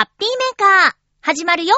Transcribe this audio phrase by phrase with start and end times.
[0.00, 1.76] ハッピーメーカー、始まるよ。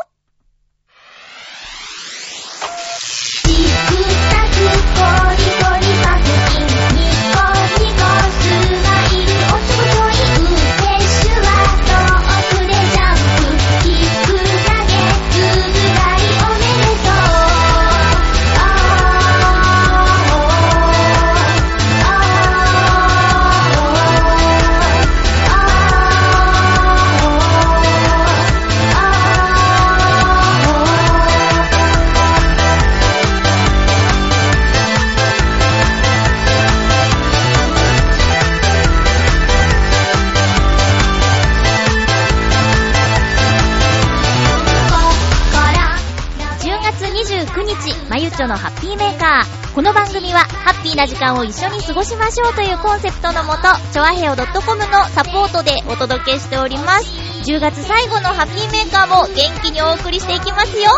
[48.46, 49.74] のハッピーメーカー。
[49.74, 57.06] この番組は、ハッピーな時間を一緒に過ごしましょうというコンセプトのもと、ちょわへお .com のサポートでお届けしております。
[57.44, 60.90] 10月最後のハッピーメーカーも元気にお送りしていきますよ。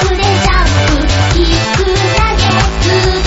[0.04, 3.27] トークでジャンプキック投げつぶらい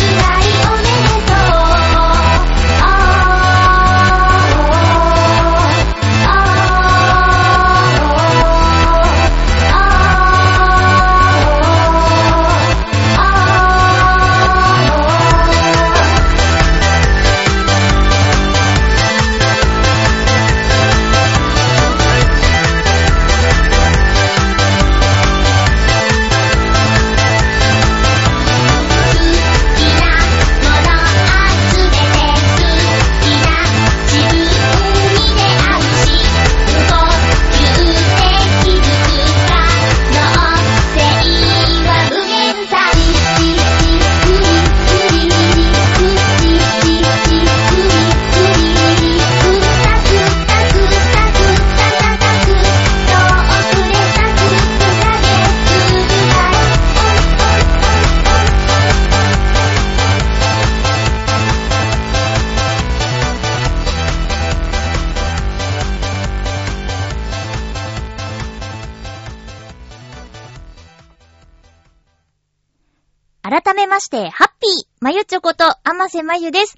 [74.10, 76.76] して、ハッピーまゆちょこと、あませまゆです。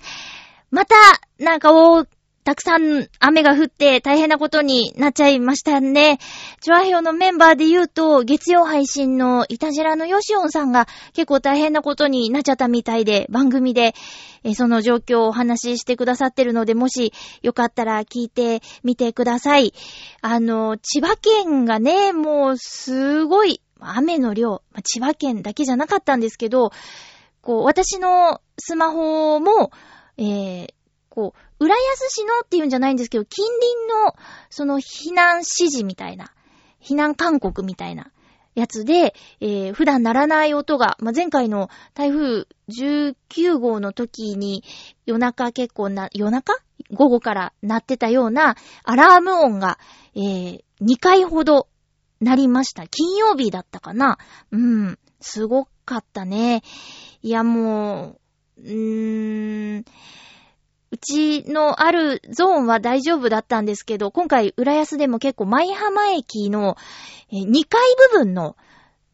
[0.71, 0.95] また、
[1.39, 2.05] なんか、お
[2.45, 6.19] たくさん雨が降って大変なことになっちゃいましたね。
[6.61, 13.95] チョアヘヨのメンバーで言うと、月曜配信のイタジラのヨシオンさんが結構大変なことになっちゃったみたいで、番組で、
[14.55, 19.73] その状況をお話ししてくださってるので、もしよかったら聞いてみてください。
[20.21, 26.73] あの、千葉県がね、もうすごい雨の量、千葉県だけじゃなかったんですけど、
[27.43, 29.71] こう、私のスマホも、
[30.17, 30.69] えー、
[31.11, 33.45] こう、浦安市のっていうんじゃないんですけど、近
[33.89, 34.15] 隣の、
[34.49, 36.33] その避難指示みたいな、
[36.81, 38.11] 避難勧告みたいな
[38.55, 44.65] やつで、えー、普段鳴らない音が、まあ、前回の台風19号の時に
[45.07, 46.55] 夜中結構な、夜中？
[46.93, 49.79] 午後から鳴ってたようなアラーム音が、
[50.15, 51.69] えー、2回ほど
[52.21, 52.87] 鳴りました。
[52.87, 54.19] 金曜日だったかな？
[54.51, 56.63] うん、すごかったね。
[57.23, 58.19] いや、も
[58.59, 59.85] う、うーん、
[60.91, 66.77] うちのあるゾーンは大丈夫だったんですけど、今回、浦安でも結構、舞浜駅の
[67.31, 67.81] 2階
[68.13, 68.57] 部分の、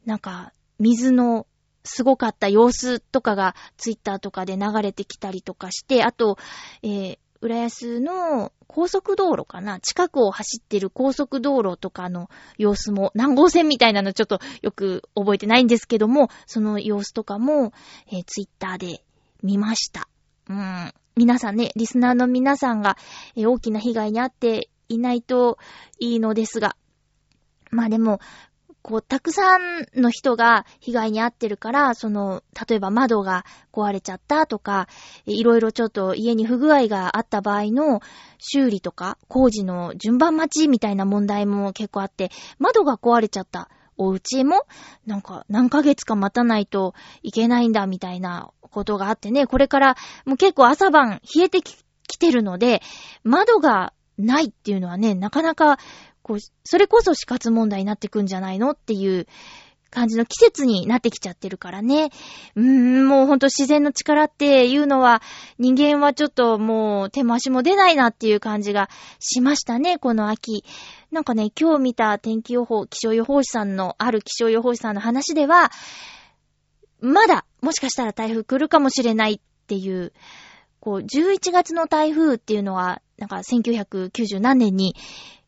[0.06, 1.46] なんか、水の
[1.84, 6.38] すごかった様子とかが、ツイッターとかで流れてきたりとかして、あと、
[6.82, 9.80] えー浦安の高速道路かな？
[9.80, 17.72] 近くを走ってる高速道路とかの様子も、南号線みたいなのちょっとよく覚えてないんですけども、その様子とかも、
[18.10, 19.02] えーツイッターで
[19.42, 20.08] 見ました。
[20.48, 20.92] うん。
[21.16, 22.96] 皆さんね、リスナーの皆さんが、
[23.36, 25.58] えー大きな被害に遭っていないと
[26.00, 26.76] いいのですが。
[27.70, 28.18] まあでも、
[28.88, 34.88] こう、たくさんの人が被害に遭ってるから、その、例えば窓が壊れちゃったとか、
[35.26, 38.00] いろいろちょっと家に不具合があった場合の
[38.38, 43.68] 修理とか工事の順番待ちみたいな問題も結構あって、窓が壊れちゃった
[43.98, 44.66] お家も、
[45.04, 52.80] なんか何ヶ月か待たないといけないんだみたいなことがあってね、これからもう結構朝晩冷えてきてるので、
[53.22, 55.78] 窓がないっていうのはね、なかなか、
[56.28, 59.26] こう、それこそ死活問題になってくんじゃないのっていう
[59.90, 62.10] 感じの季節になってきちゃってるからね。
[62.54, 65.22] うーん、もうほんと自然の力っていうのは、
[65.58, 70.64] 人間はちょっともう手も足も出ないなっていう感じがしましたね、この秋。
[71.10, 75.72] なんかね、今日見た天気予報、気象予報士さんの、ある気象予報士さんの話では、
[77.00, 80.12] まだ、もしかしたら台風来るかもしれないっていう
[80.80, 84.94] こう、11月の台風っていうのは、なんか1990何年に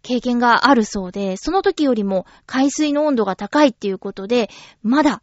[0.02, 4.50] 経験があるそうで、その時よりも海水の温度が高いっていうことで、
[4.82, 5.23] まだ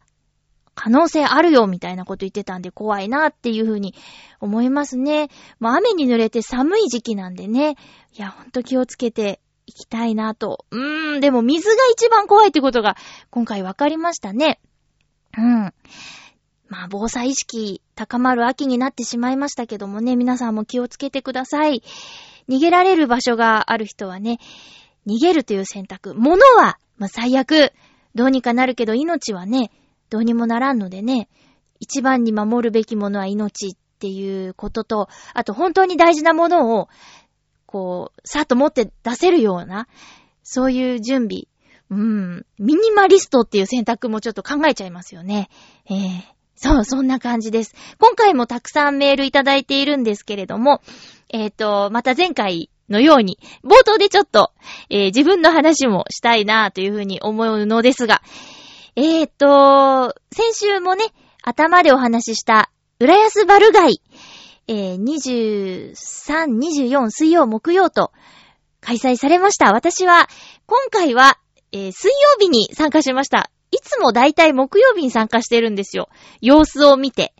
[0.74, 3.94] 可能性あるよみたいなこと言ってたんで怖いなっていうふうに
[4.40, 5.28] 思いますね。
[5.58, 7.76] まあ雨に濡れて寒い時期なんでね。
[8.12, 10.64] いや、ほんと気をつけていきたいなと。
[10.70, 12.96] うーん、でも水が一番怖いってことが
[13.30, 14.60] 今回分かりましたね。
[15.36, 15.74] うん。
[16.68, 21.82] まあ防災意識高まる秋になってしまいましたけどもね、皆さんも気をつけてください。
[22.48, 24.38] 逃げられる場所がある人はね、
[25.06, 26.14] 逃げるという選択。
[26.14, 27.72] 物は、まあ最悪、
[28.14, 29.70] どうにかなるけど命はね、
[30.10, 31.28] どうにもならんのでね、
[31.80, 36.88] 一番に守るべきものは命っていうことと、あと本当に大事なものを、
[37.66, 39.88] こう、さっと持って出せるような、
[40.42, 41.44] そういう準備。
[41.90, 45.48] うん、ミニマリストっていう選択もちょっと考えちゃいますよね。
[45.88, 46.22] えー、
[46.54, 47.74] そう、そんな感じです。
[47.98, 50.82] 今回もたくさんメールいただいているんですけれども、
[51.30, 54.52] えっ、ー、と、また前回のように、冒頭でちょっと、
[54.90, 58.22] えー、自分の話もしたいなというふうに思うのですが、
[58.96, 61.04] えーと、先週もね、
[61.42, 64.00] 頭でお話しした、浦安バルガイ、
[64.66, 65.92] えー、23、
[66.58, 68.12] 24水曜、木曜と
[68.80, 69.72] 開催されました。
[69.72, 70.28] 私は、
[70.66, 71.38] 今回は、
[71.72, 73.50] えー、水曜日に参加しました。
[73.70, 76.08] いつもだいたい木曜日に参加してるんですよ。
[76.40, 77.34] 様子を見て。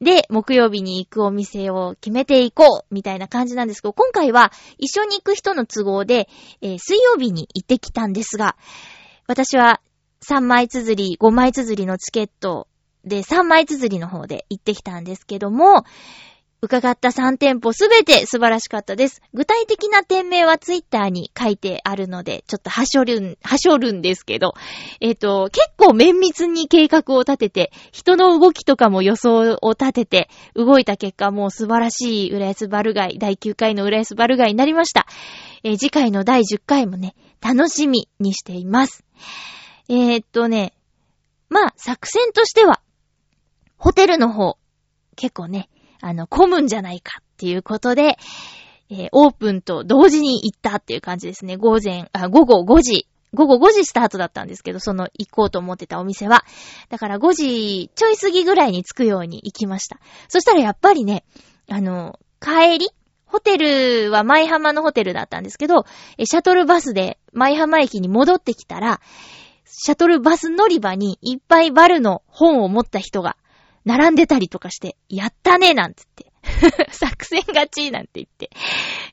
[0.00, 6.28] で、木曜日に行くお店を決めていこう、みたいな感じなんですけど、今回は一緒に行く人の都合で、
[6.60, 8.56] えー、水曜日に行ってきたんですが、
[9.26, 9.80] 私は
[10.22, 12.68] 3枚綴り、5枚綴りのチケット
[13.04, 15.84] で3枚綴りの方で行ってきたんですけども、
[16.62, 19.20] 伺った3店舗すべて素晴らしかったです。
[19.34, 24.54] 具体的な店名はツイッターに書いてあるので、ちょっとはしょるん、はしょるんですけど、
[25.00, 35.06] えっ、ー、と、結構綿密に計画を立てて、人の動きとかも予想を立てて、動いた結果もう素晴らしい浦安バルガイ、第9回の浦安バルガイになりました。
[35.62, 39.04] えー、次回の第10回もね、楽しみにしています。
[39.88, 40.72] えー、っとね、
[41.48, 42.80] まあ、作戦としては、
[43.76, 44.56] ホテルの方、
[45.16, 45.68] 結構ね、
[46.06, 48.16] あの、混むんじゃないかっていうことで、
[48.90, 51.56] えー、オープンと同時に行ったっていう感じですね。
[51.56, 56.44] 午前、あ、午後5時、午後5時スタートだったんですけど、その行こうと思ってたお店は。
[56.90, 59.98] だから5時ちょい過ぎぐらいに着くように行きました。
[60.28, 61.24] そしたらやっぱりね、
[61.68, 62.88] あの、帰り
[63.24, 65.84] ホテルは舞浜のホテルだったんですけど、
[66.24, 69.00] シャトルバスで舞浜駅に戻ってきたら、
[69.66, 73.36] シャトルバス乗り場にいっぱいバルの本を持った人が
[73.86, 76.26] 並んでたりとかして、やったねなんつって。
[76.90, 78.50] 作戦勝ちなんて言って。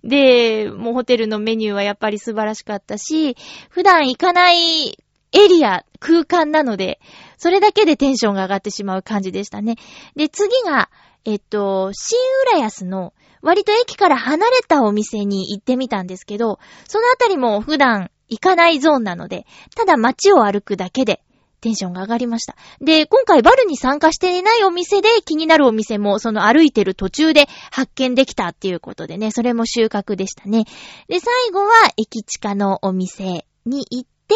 [0.03, 3.37] で、もうホテルのメニューはやっぱり素晴らしかったし、
[3.69, 4.97] 普段行かない
[5.31, 6.99] エリア、空間なので、
[7.37, 9.75] それだけでテンションが上がってしまう感じでしたね。
[10.15, 10.89] で、次が、
[11.25, 12.17] えっと、新
[12.51, 21.21] 浦安の割と駅から離れたお店に行ってみたんですけど、そのあたりも普段行かないゾーンなので、ただ街を歩くだけで、
[21.63, 22.57] テンションが上がりました。
[22.81, 30.65] で、今回バルに参加していないお店で気になるお店もその歩いてる途中で発見できたっていうことでね、それも収穫でしたね。
[31.07, 34.35] で、最後は駅地下のお店に行って、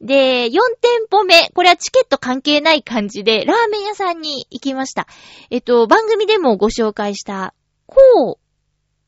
[0.00, 5.06] で、4店舗目、これはチケット関係ない感じで、ラーメン屋さんに行きました。
[5.50, 7.54] えっと、番組でもご紹介した、
[7.86, 8.36] コー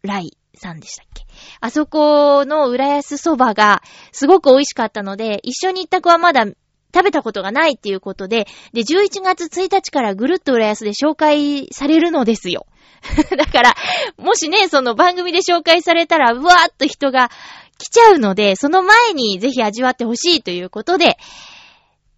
[0.02, 1.24] ライさんでしたっけ？
[1.60, 6.46] あそこの浦安そばがすごく美味しかったので、一緒に行った子はまだ
[6.94, 12.66] 食べたことがないっていうことで、で、11月1日からぐるっと浦安で紹介されるのですよ。
[13.36, 13.74] だから、
[14.16, 17.30] もしね、その番組で紹介されたら、うわーっと人が
[17.78, 21.18] 来ちゃうので、その前にぜひ味わってほしいということで、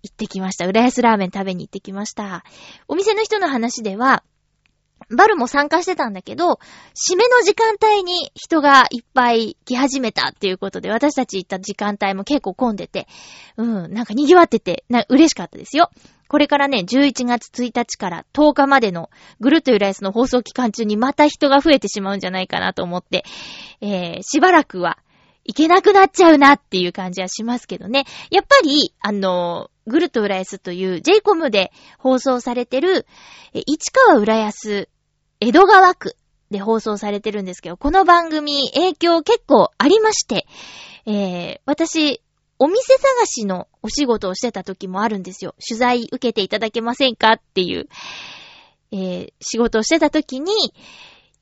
[0.03, 0.67] 行ってきました。
[0.67, 2.45] 浦安ラーメン食べに行ってきました。
[2.87, 4.23] お店の人の話では、
[5.11, 6.59] バルも参加してたんだけど、
[6.95, 13.07] 締めの時間帯に人がいっぱい来始めたっていうことで、私たち行った時間帯も結構混んでて、
[13.57, 15.91] うん、なんか賑わってて、な、嬉しかったですよ。
[16.29, 23.25] これからね、11月1日から10日までのぐるっとゆらやすの放送期間中にまた人が増えてしまうんじゃないかなと思って、
[23.81, 24.99] えー、しばらくは
[25.45, 28.05] 行けなくなっちゃうなっていう感じはしますけどね。
[28.31, 33.07] やっぱり、あのぐるっと浦安という j コムで放送されてる、
[33.55, 34.89] 市川浦安
[35.39, 36.17] 江戸川区
[36.51, 40.47] で放送されてるんですけど、この番組影響結構ありまして、
[41.05, 42.23] えー、私、
[42.59, 45.55] お店探しのお仕事をしてた時もあるんですよ。
[45.67, 47.87] 取材受けていただけませんかっていう、
[48.93, 50.53] えー、仕事をしてた時に、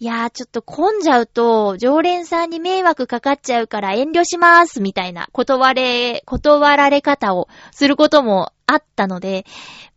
[0.00, 9.46] いやーちょっと混んじゃうと、常連さんに迷惑かかっちゃうから遠慮しまーす、みたいな断れ、断られ方をすることもあったので、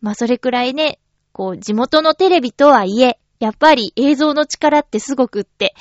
[0.00, 1.00] まあそれくらいね、
[1.32, 5.74] こう、地元のテレビとはいえ、やっぱり映像の力ってすごくって、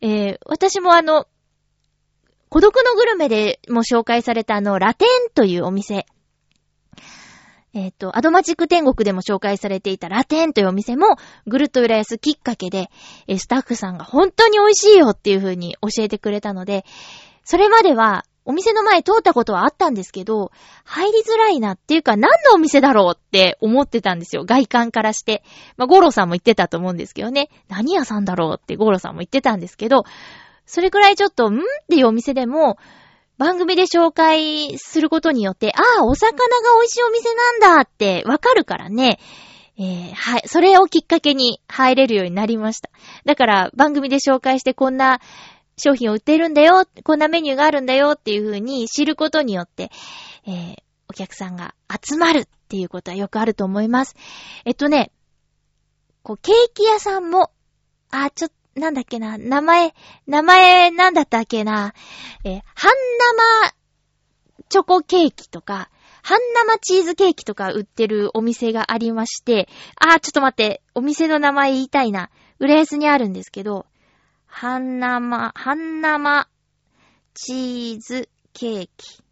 [0.00, 1.26] えー、私もあの、
[2.48, 6.06] 孤独のグルメでも紹介されたあの、ラテンというお店。
[7.72, 11.16] えっ、ー、と、アドマチック天国でも紹介されていたラテンというお店も、
[11.46, 12.90] ぐるっと浦安きっかけで、
[13.28, 16.84] えスタッフさんが本当に美味しいよっていう風に教えてくれたので、
[17.44, 20.50] それまでは、お店の前通ったことはあったんですけど、
[20.84, 24.44] 入りづらいなっていうか何のお店だろうって思ってたんですよ。
[24.44, 25.42] 外観からして。
[25.76, 27.48] まあ、ゴロさんも言ってたと思うんですけどね。
[27.68, 30.02] 何屋さんだろうってゴロさんも言ってたんですけど、
[30.66, 32.76] それくらいちょっと、んっていうお店でも、
[33.38, 36.36] 番組で紹介することによって、ああ、お魚が
[36.80, 39.18] 美味しいお店なんだってわかるからね。
[39.78, 40.42] えー、はい。
[40.44, 42.90] それをきっかけに入れるようになりました。
[43.24, 45.20] だから番組で紹介してこんな
[45.80, 49.90] 商品を売ってるんだよ、こんなメニューがあるんだよっていう風に知ることによって、
[50.46, 50.76] えー、
[51.08, 54.14] お客さんが集まるっていうことはよくあると思います。
[54.64, 55.10] えっとね、
[56.22, 57.50] こう、ケーキ屋さんも、
[58.10, 59.94] あ、ちょっと、なんだっけな、名前、
[60.26, 61.92] 名前なんだったっけな、
[62.44, 63.74] えー、半生
[64.68, 65.90] チョコケーキとか、
[66.22, 72.30] 半生チーズケーキとか売ってるお店がありまして、あー、ちょっと待って、お店の名前言いたいな。
[72.60, 73.86] 浦安にあるんですけど、
[74.52, 76.48] 半生、半生
[77.34, 79.22] チーズケーキ。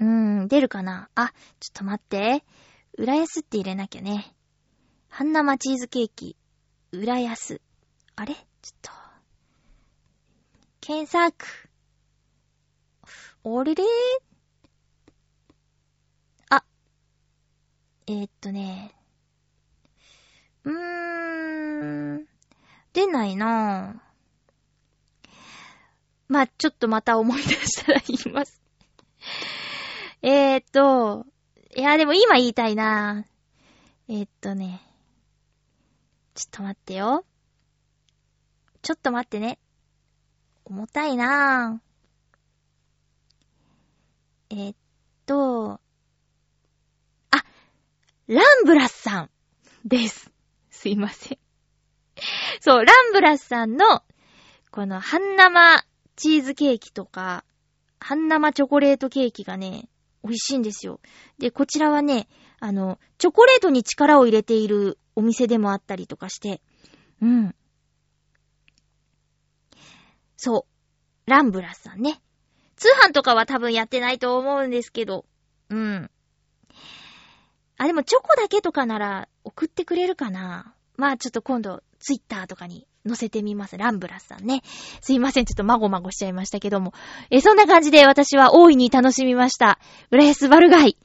[0.00, 0.06] うー
[0.44, 1.08] ん、出るかな？
[1.14, 1.28] あ、
[1.60, 2.42] ちょっと待って。
[2.98, 4.34] 浦安って入れなきゃね。
[5.08, 6.36] 半生チーズケーキ、
[6.90, 7.60] 浦安。
[8.16, 8.34] あれ？
[8.34, 8.90] ちょっと。
[10.80, 11.46] 検索。
[13.44, 13.84] おれれ？
[16.48, 16.64] あ。
[18.06, 18.94] えー、っとね。
[20.64, 22.26] うーん。
[22.96, 25.30] 出ないなぁ。
[26.28, 28.58] まあ、ちょっとまた思い出したら言います。
[30.22, 31.26] えーっと、
[31.76, 34.12] いや、でも今言いたいなぁ。
[34.14, 34.80] えーっとね。
[36.34, 37.26] ちょっと待ってよ。
[38.80, 39.58] ちょっと待ってね。
[40.64, 44.54] 重たいなぁ。
[44.54, 44.76] えーっ
[45.26, 45.72] と、
[47.30, 47.44] あ、
[48.26, 49.30] ランブラスさん
[49.84, 50.30] です。
[50.70, 51.45] すいません。
[52.60, 54.02] そう、ランブラスさんの、
[54.70, 55.84] この半生
[56.16, 57.44] チーズケーキとか、
[58.00, 59.88] 半生チョコレートケーキがね、
[60.22, 61.00] 美味しいんですよ。
[61.38, 62.28] で、こちらはね、
[62.60, 66.60] あの、チョコレートに力を入れているお店でもあったりとかして、
[67.20, 67.54] うん。
[70.36, 70.66] そ
[71.26, 71.30] う。
[71.30, 72.20] ランブラスさんね。
[72.76, 75.24] 通販とかは多分やってないと思うんですけど、
[75.70, 76.10] うん。
[77.78, 83.76] あ、でもチョコだけとかなら送ってくれるかなまあちょっと今度ツイッターとかに載せてみます。
[83.78, 84.62] ランブラスさんね。
[85.00, 86.92] すいません、ちょっとまごまごしちゃいましたけども。
[87.30, 89.78] えそんな感じで私は大いに楽しみました。
[90.10, 90.96] 浦安バルガイ。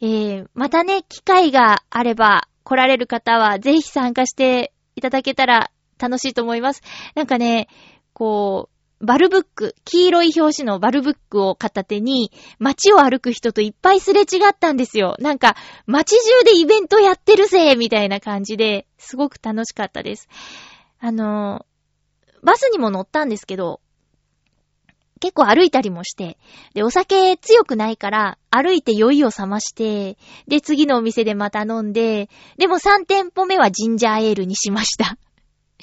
[0.00, 6.82] えー、またね、機会があれば来られる方はぜひ参加していただけたら楽しいと思います。
[7.14, 7.68] なんかね、
[8.12, 15.16] こう、バルブック、黄色い表紙のバルブックを片手に、街を歩く人といっぱいすれ違ったんですよ。
[15.18, 20.28] なんか、街中でイベントやってるぜみたいな感じで、すごく楽しかったです。
[21.00, 21.66] あの、
[22.42, 23.80] バスにも乗ったんですけど、
[25.20, 26.38] 結構歩いたりもして、
[26.74, 35.16] で、お酒強くないから、歩いて酔いを覚まして、で、次のお店でまた飲んで、でも3店舗目はジンジャーエールにしました。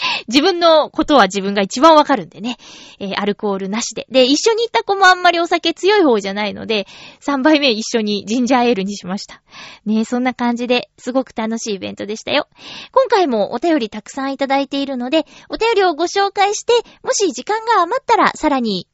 [0.28, 2.58] 自分のことは自分が一番わかるんでね。
[3.00, 4.08] えー、アルコールなしで。
[4.10, 6.88] で、一緒に行った子もあんまりお酒強い方じゃないので、
[7.22, 9.42] 3杯目一緒にジンジャーエールにしました。
[9.86, 12.48] ねそんな感じですごく楽しいイベントでしたよ。
[12.92, 18.88] 今回もお便りたくさんいただいているので、お便りをご紹介して、もし時間が余ったらさらに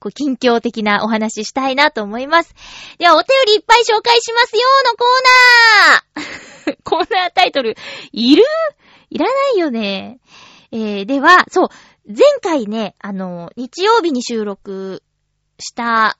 [0.00, 2.54] こう、近況的なお話ししたいなと思います。
[2.96, 7.76] では、お便りいっぱい紹介しますよのコーナー コーナータイトル、
[8.12, 8.44] いる？
[9.10, 10.20] いらないよね。
[10.72, 11.68] えー、では、そう、
[12.06, 15.02] 前回ね、あの、日曜日に収録
[15.58, 16.18] した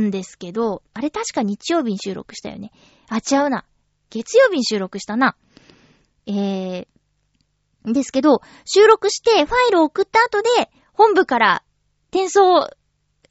[0.00, 2.72] んですけど、あれ確か日曜日に収録したよね。
[3.08, 3.64] あ、違うな。
[4.10, 5.36] 月曜日に収録したな。
[6.26, 6.86] えー、
[7.92, 11.62] ですけど、収録してファイルを送った後で、本部から
[12.10, 12.68] 転送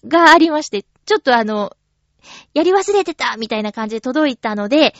[0.05, 1.75] がありまして、ちょっとあの、
[2.53, 4.93] やり忘れてたみたいな感じで届いたので、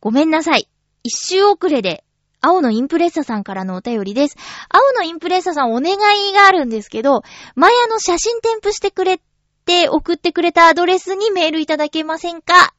[0.00, 0.68] ごめんなさい。
[1.02, 2.04] 一周遅れで
[2.46, 4.36] 青のインプレッサさんからのお便りです。
[4.68, 7.22] 青のインプレッサさんお願いがあるんですけど、
[7.56, 9.20] 前あの写真添付してくれ
[9.64, 12.74] て送ってくれたアドレスにメールいただけませんか？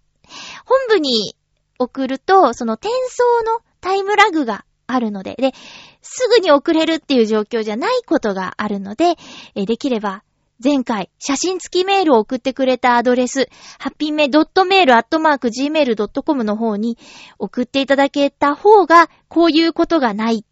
[0.65, 1.36] 本部に
[1.79, 5.53] 送ると、その転送のタイムラグがあるので、で、
[6.01, 9.15] すぐに送れるっていう状況じゃないことがあるので、
[9.55, 10.24] できれば
[10.63, 16.97] 前回、写真付きメールを送ってくれたアドレス、ハッピーメドットメールアットマーク gmail.com の方に
[17.39, 20.45] 送っていただけた方が、こういうことがない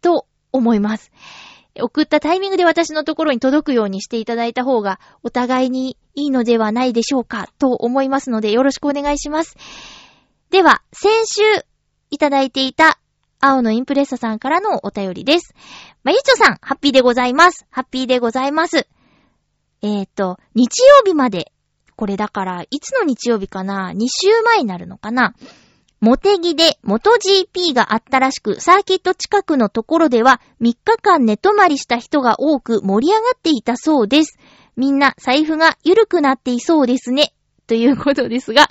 [0.00, 1.12] と思います。
[1.80, 9.56] 送ったタイミングで私のところに届くようにしていただいた方がお互いにいいのではないでしょうかと思いますのでよろしくお願いします。
[10.50, 11.42] では、先週
[12.10, 12.98] いただいていた
[13.40, 15.54] 青のインプレッサさんからのお便りです。
[16.04, 17.66] まゆちょさん、ハッピーでございます。
[17.70, 18.86] ハッピーでございます。
[19.82, 21.52] えっ、と、日曜日まで、
[21.96, 25.34] これだから、いつの日曜日かな ?2 週前になるのかな？
[26.00, 34.36] モテギで元 GP があったらしく、サーキット近くのところでは3日間寝泊まりした人が多く盛り上がっていたそうです。
[34.76, 37.34] みんな財布が緩くなっていそうですね。
[37.68, 38.68] ということですが、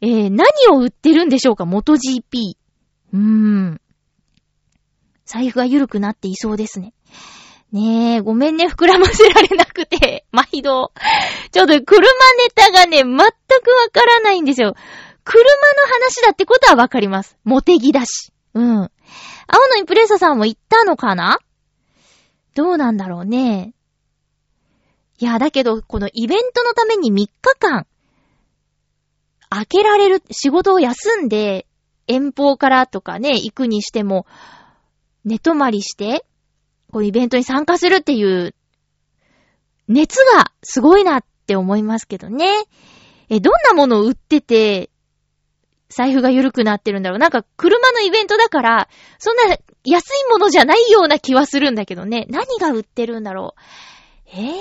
[0.00, 1.64] えー、何を売ってるんでしょうか？
[1.64, 2.56] 元 GP。
[3.12, 3.80] うーん。
[5.26, 6.93] 財布が緩くなっていそうですね。
[7.74, 10.92] ねえ、ごめんね、膨らませられなくて、 毎度。
[11.50, 13.26] ちょっと車ネタがね、全くわ
[13.92, 14.76] からないんですよ。
[15.24, 15.48] 車の
[15.92, 17.36] 話だってことはわかります。
[17.42, 18.32] モテギだし。
[18.54, 18.64] うん。
[18.76, 18.88] 青
[19.70, 21.40] のインプレッサさんも行ったのかな？
[22.54, 23.74] どうなんだろうね。
[25.18, 27.88] いや、だけど、このイベントのために3日間、
[29.50, 31.66] 開けられる、仕事を休んで、
[32.06, 34.26] 遠方からとかね、行くにしても、
[35.24, 36.24] 寝泊まりして、
[36.94, 38.54] このイベントに参加するっていう、
[39.88, 42.46] 熱がすごいなって思いますけどね。
[43.28, 44.90] え、どんなものを売ってて、
[45.88, 47.18] 財布が緩くなってるんだろう。
[47.18, 52.26] なんか、車のイベントだから、そんな安いものじゃないような気はするんだけどね。
[52.28, 54.30] 何が売ってるんだろう。
[54.32, 54.52] え？
[54.52, 54.54] ー、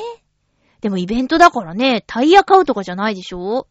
[0.81, 3.67] でもイベントだからね、タイヤ買うとかじゃないでしょ？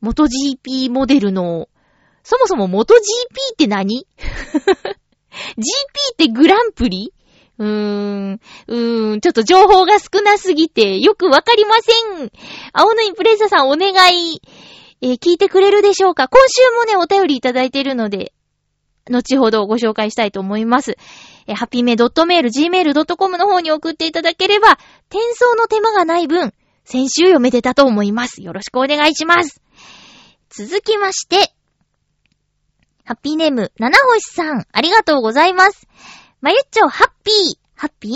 [0.00, 1.68] 元 GP モデルの、
[2.22, 2.98] そもそも元 GP
[3.52, 5.62] って何 ?GP
[6.14, 7.12] ってグランプリ？
[7.58, 12.30] うーん、うーん、ちょっと情報が少なすぎてよくわかりません。
[12.72, 14.40] 青のインプレッサーさんお願い、
[15.00, 16.28] えー聞いてくれるでしょうか？
[16.28, 18.32] 今週もね、お便りいただいているので、
[19.10, 20.96] 後ほどご紹介したいと思います。
[21.46, 26.52] えー、ハピメ .mail、gmail.com の方に送っていただければ、転送の手間がない分、
[26.84, 28.42] 先週読めてたと思います。
[28.42, 29.62] よろしくお願いします。
[30.50, 31.52] 続きまして、
[33.04, 35.88] ハッピーネーム、七星さん、ありがとうございます。
[36.40, 37.34] まゆっちょ、ハッピー、
[37.74, 38.12] ハッピー？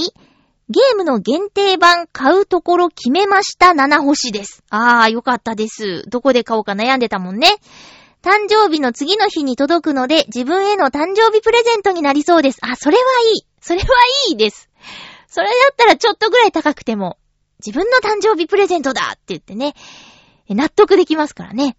[0.68, 4.62] ゲームの限定版買うところ決めました七星です。
[4.70, 6.04] あー、よかったです。
[6.08, 7.48] どこで買おうか悩んでたもんね。
[8.22, 12.58] 誕生日の次の日に届くので、自分への誕生日プレゼントになりそうです。
[12.62, 13.02] あ、それは
[13.34, 13.46] いい。
[13.60, 13.86] それは
[14.28, 14.70] いいです。
[15.26, 17.18] それだったらちょっとぐらい高くても、
[17.58, 19.74] 自分の誕生日プレゼントだって言ってね、
[20.48, 21.76] 納得できますからね。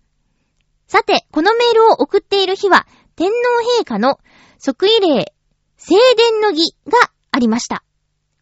[0.88, 3.36] さて、このメールを送っている日は、天皇
[3.82, 4.20] 陛下の
[4.60, 5.33] 即位礼、
[5.86, 7.84] 聖殿の儀がありました。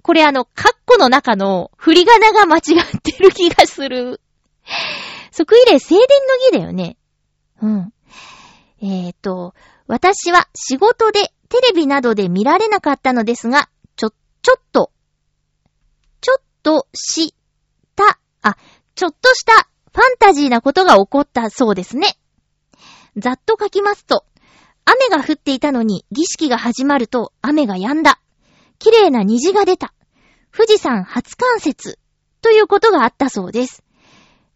[0.04, 2.62] これあの、カッコの中の振り仮名が間違っ
[3.01, 4.21] てる気がする。
[5.32, 6.08] 即位礼聖殿の
[6.51, 6.97] 儀だよね。
[7.63, 7.93] うん。
[8.84, 9.56] えーと、
[9.88, 14.10] 私は仕事でテレビなどで見られなかったのですが、ちょ、
[14.43, 14.91] ちょっと、
[16.21, 17.34] ちょっとし
[17.95, 18.56] た、あ、
[18.93, 22.19] ちょっとしたファンタジーなことが起こったそうですね。
[23.17, 24.25] ざっと書きますと、
[24.86, 28.20] 雨が降っていたのに儀式が始まると雨が止んだ。
[28.80, 29.94] 綺麗な虹が出た。
[30.56, 31.98] 富士山初冠雪。
[32.41, 33.84] ということがあったそうです。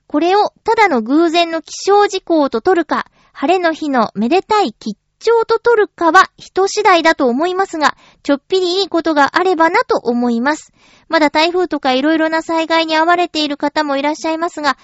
[0.08, 10.72] これをただの偶然の気象事項と取るか、晴れの日のめでたい吉兆と取るかは人次第だと思いますが、ちょっぴりいいことがあればなと思います。
[11.08, 14.78] まだ台風とかいろいろな災害に遭われている方もいらっしゃいますが、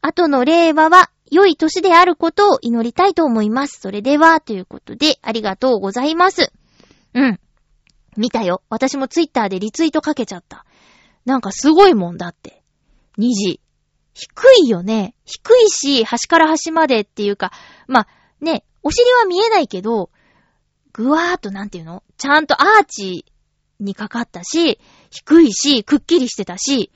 [0.00, 3.80] 後の令和は良い年であることを祈りたいと思います。
[3.80, 6.52] それでは、ということで、ありがとうございます。
[7.14, 7.40] うん。
[8.16, 8.62] 見たよ。
[8.68, 10.64] 私もツイッターでリツイートかけちゃった。
[11.24, 12.62] なんかすごいもんだって。
[13.16, 13.60] 虹。
[14.12, 14.30] 低
[14.64, 15.16] いよね。
[15.24, 17.50] 低いし、端から端までっていうか、
[17.88, 18.08] まあ、
[18.40, 20.10] ね、お尻は見えないけど、
[20.92, 22.04] ぐわーっとなんていうの？
[22.18, 23.24] ちゃんとアーチ
[23.80, 24.78] にかかったし、
[25.10, 26.92] 低いし、くっきりしてたし、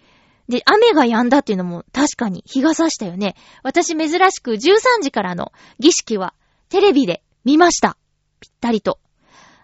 [0.48, 3.36] で、雨が止んだっていうのも確かに日が差したよね。
[3.62, 6.34] 私珍しく13時からの儀式は
[6.70, 7.96] テレビで見ました。
[8.40, 8.98] ぴったりと。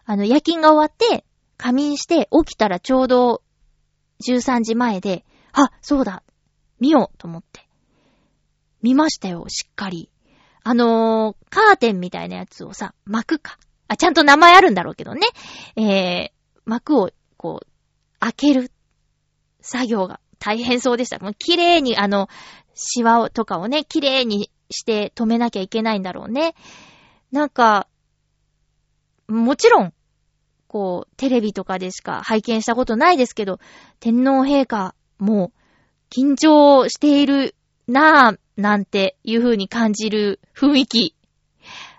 [0.05, 1.25] あの、夜勤が終わって、
[1.57, 3.43] 仮眠して起きたらちょうど
[4.27, 6.23] 13時前で、あ、そうだ、
[6.81, 7.67] 見ようと思って。
[8.83, 10.11] 見ましたよ、しっかり。
[10.63, 13.59] あのー、カーテンみたいなやつをさ、幕か。
[13.89, 15.27] あ、ちゃんと名前あるんだろうけどね。
[15.77, 17.67] えー、幕を、こう、
[18.21, 18.73] 開ける
[19.61, 21.19] 作業が大変そうでした。
[21.21, 22.29] もう綺麗に、あの、
[22.75, 26.55] シワをとかをね、綺麗にして止めなきゃいけないんだろうね。
[27.33, 27.89] なんか、
[29.27, 29.95] もちろん、
[30.69, 33.59] こう、テレビとかでしか拝見したことないですけど、
[34.01, 35.51] 天皇陛下も
[36.11, 37.55] 緊張している
[37.89, 41.15] なぁ、なんていう風に感じる雰囲気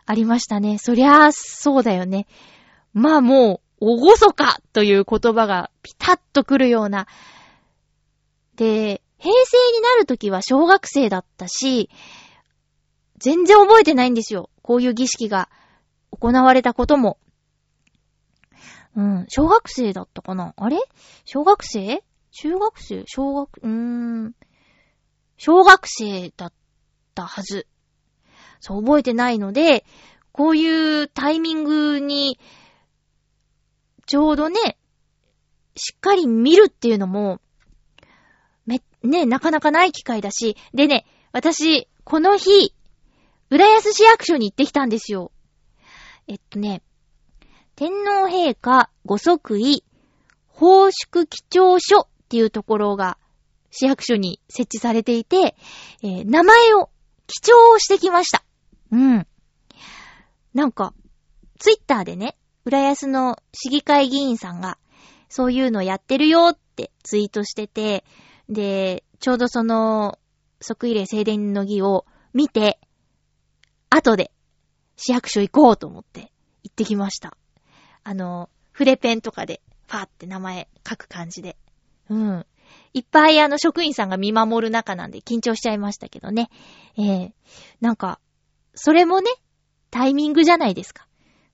[0.06, 0.78] ありましたね。
[0.78, 2.28] そりゃ、そうだよね。
[2.94, 7.08] まあもうおごそかという言葉がピタッとくるような。
[8.56, 11.90] で、平成になるときは小学生だったし、
[13.18, 14.50] 全然覚えてないんですよ。
[14.62, 15.50] こういう儀式が
[16.12, 17.18] 行われたことも。
[18.96, 20.78] うん、小学生だったかなあれ？
[21.26, 22.04] 小学生？
[22.32, 23.04] 中学生？
[23.08, 24.36] 小学、うーん。
[25.38, 26.54] 小学生だっ
[27.14, 27.68] たはず。
[28.62, 29.86] そう、覚えてないので、
[30.32, 32.40] こういうタイミングに、
[34.06, 34.78] ちょうどね、
[35.76, 37.42] しっかり見るっていうのも、
[39.06, 42.74] ね、なかなかない機会だし、でね、私、この日、
[43.50, 45.32] 浦安市役所に行ってきたんですよ。
[46.28, 46.82] えっとね、
[47.76, 49.84] 天皇陛下ご即位
[50.48, 53.18] 奉祝記帳所っていうところが
[53.70, 55.56] 市役所に設置されていて、
[56.02, 56.90] えー、名前を
[57.28, 58.44] 記帳してきました。
[58.92, 59.28] うん。
[60.54, 60.94] なんか、
[61.60, 64.78] ツイッターでね、浦安の市議会議員さんが、
[65.28, 68.06] そういうのやってるよってツイートしてて、
[68.50, 70.20] で、ちょうどその、
[70.62, 72.80] 即位礼静電の儀を見て、
[73.90, 74.32] 後で
[74.98, 76.32] 市役所行こうと思って
[76.64, 77.38] 行ってきました。
[78.04, 81.58] あの、筆ペンとかで、ファーって名前書く感じで。
[82.10, 82.46] うん。
[82.94, 86.50] いっぱいあの職員さんが見守る中なんで緊張しちゃいましたけどね。
[86.98, 87.32] ええー、
[87.82, 88.20] なんか、
[88.74, 89.30] それもね、
[89.92, 91.08] タイミングじゃないですか。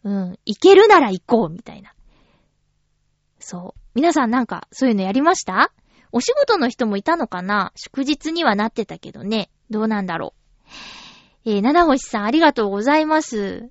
[0.03, 0.39] うん。
[0.45, 1.93] 行けるなら行こう、みたいな。
[3.39, 3.79] そう。
[3.93, 5.71] 皆さんなんか、そういうのやりました？
[6.11, 7.71] お仕事の人もいたのかな？
[7.75, 9.49] 祝日にはなってたけどね。
[9.69, 10.33] どうなんだろ
[11.45, 11.49] う。
[11.49, 13.69] えー、七星さんありがとうございます。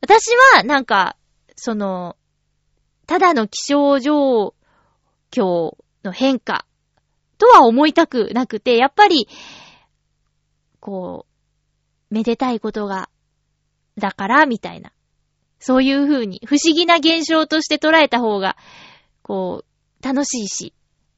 [0.00, 1.16] 私は、なんか、
[1.56, 2.16] その、
[3.06, 4.54] ただの気象状
[5.30, 6.64] 況の変化
[7.38, 9.28] とは思いたくなくて、やっぱり、
[10.78, 11.26] こ
[12.10, 13.10] う、めでたいことが、
[13.98, 14.92] だから、みたいな。
[15.58, 18.56] そういう風に、不思議な現象として捉えた方が、
[19.22, 20.72] こう、楽しいし、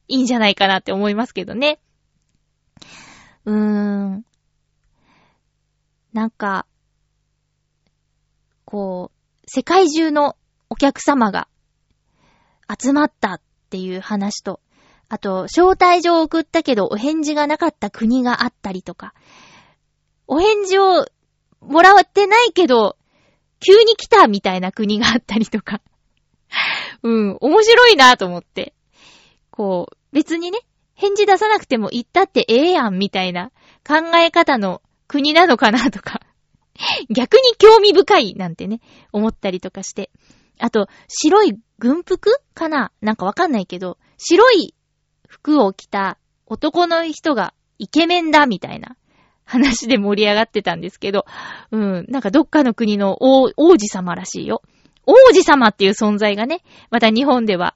[0.08, 1.80] いいんじゃないかなって思いますけどね。
[3.44, 4.24] うーん。
[6.12, 6.66] なんか、
[8.64, 10.36] こう、世界中の
[10.68, 11.48] お客様が
[12.68, 14.60] 集まったっていう話と、
[15.08, 19.14] あと、招待状を送ったけどお返事がなかった国があったりとか、
[20.26, 21.06] お返事を
[21.60, 22.96] もらってないけど、
[23.60, 25.80] 急に来たみたいな国があったりとか。
[27.02, 28.74] うん、面白いなと思って。
[29.52, 30.58] こう、別にね、
[30.94, 33.50] 返事出さなくても言ったってええやんみたいな
[33.86, 36.20] 考え方の国なのかなとか。
[37.10, 38.80] 逆に興味深いなんてね、
[39.12, 40.10] 思ったりとかして。
[40.58, 44.74] あと、白い軍服かななんかわかんないけど、白い
[45.28, 48.96] 服を着た男の人がイケメンだみたいな
[49.44, 51.26] 話で盛り上がってたんですけど、
[51.72, 54.62] うん、なんかどっかの国の王子様らしいよ。
[55.04, 57.74] 王子様っていう存在がね、また日本では、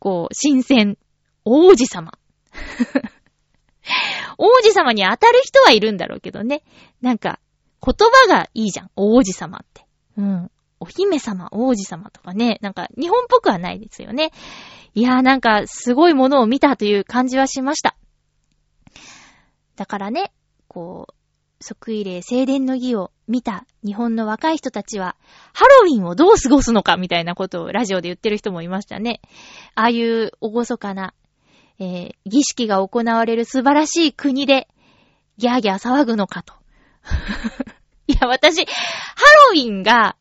[0.00, 0.98] こう、新鮮。
[1.44, 2.12] 王子様。
[4.36, 6.62] 王子様に当たる人はいるんだろうけどね。
[7.00, 7.38] なんか、
[7.84, 7.94] 言
[8.28, 8.90] 葉がいいじゃん。
[8.96, 9.86] 王子様って。
[10.16, 10.50] うん。
[10.80, 14.32] お姫様、王子様とかね、なんか日本っぽくはないですよね。
[14.94, 17.96] いやーなんかすごいものを見たという感じはしました。
[19.76, 20.32] だからね、
[20.68, 21.14] こう、
[21.60, 25.16] 即位礼聖殿の儀を見た日本の若い人たちは、
[25.52, 29.20] ハロウィンをどう過ごすのかみたいなことをラジオで言ってる人もいましたね。
[29.74, 31.12] ああいうおごそかな、
[31.78, 34.68] えー、儀式が行われる素晴らしい国で、
[35.36, 36.54] ギャーギャー騒ぐのかと。
[38.08, 38.70] いや、私、ハ
[39.52, 40.16] ロウィンが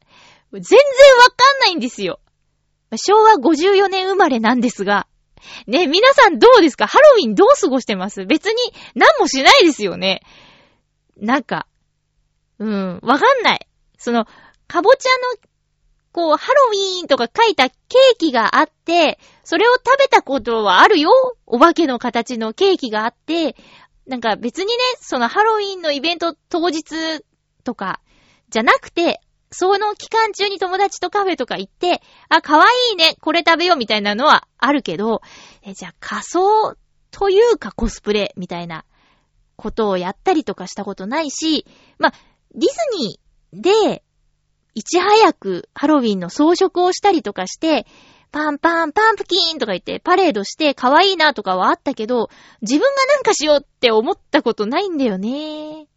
[0.52, 2.20] 全然わかんないんですよ。
[2.96, 5.08] 昭和54年生まれなんですが、
[5.68, 6.86] ね、皆さんどうですか？
[6.86, 8.26] ハロウィンどう過ごしてます？
[8.26, 8.56] 別に
[8.96, 10.22] 何もしないですよね。
[11.20, 11.68] なんか、
[12.60, 13.68] うん、わかんない。
[13.98, 14.26] その、
[14.68, 15.10] かぼちゃ
[15.44, 15.50] の、
[16.12, 21.12] こう、ハロウィーンとか書いたケーキがあって、それを食べたことはあるよ。
[21.46, 23.56] お化けの形のケーキがあって、
[24.08, 27.24] なんか別にね、そのハロウィーンのイベント当日
[27.64, 28.02] とか、
[28.50, 35.22] じゃなくて、その期間中に友達とカフェとか行って、あ、かわいいね、これ食べようみたいなのはあるけど、
[35.64, 36.76] え、じゃあ仮装
[37.12, 38.86] というかコスプレみたいな
[39.60, 41.66] ことをやったりとかしたことないし、
[41.98, 42.12] ま
[42.56, 42.68] ディズ
[42.98, 44.04] ニーで、
[44.74, 47.86] いち早くハロウィンの装飾をしたりとかして、
[48.32, 52.30] パンパンパンプキーンとか言ってパレードして可愛いなとかはあったけど、
[52.62, 55.88] 自分がなんかしようって思ったことないんだよね。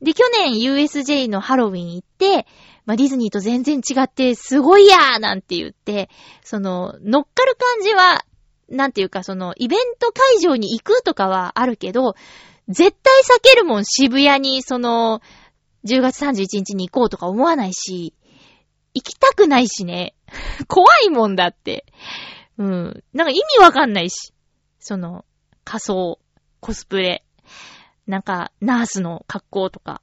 [0.00, 2.46] で、去年 USJ のハロウィン行って、
[2.86, 6.08] まあ、ディズニーと全然違って、すごいやーなんて言って、
[6.44, 8.24] その、乗っかる感じは、
[8.68, 12.14] なんていうか、その、イベント会場に行くとかはあるけど、
[12.68, 15.20] 絶対避けるもん、渋谷に、その、
[15.84, 18.14] 10月31日に行こうとか思わないし、
[18.94, 20.14] 行きたくないしね。
[20.66, 21.86] 怖いもんだって。
[22.58, 23.04] うん。
[23.12, 24.32] なんか意味わかんないし。
[24.80, 25.24] その、
[25.64, 26.18] 仮装、
[26.60, 27.24] コスプレ。
[28.06, 30.00] なんか、ナースの格好とか。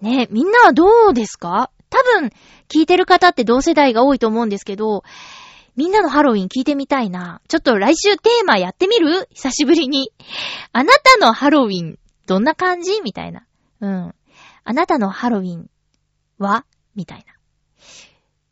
[0.00, 1.70] ね、みんなはどうですか？
[1.88, 2.30] 多分、
[2.68, 5.04] 聞いてる方って同世代が多いと思うんですけど、
[5.76, 7.40] みんなのハロウィン聞いてみたいな。
[7.48, 9.28] ちょっと来週テーマやってみる？
[9.32, 10.12] 久しぶりに。
[10.72, 13.00] あなたのハロウィン、どんな感じ？
[13.02, 13.44] みたいな。
[13.80, 14.14] うん。
[14.64, 15.68] あなたのハロウィン
[16.38, 16.64] は？
[16.94, 17.34] みたいな。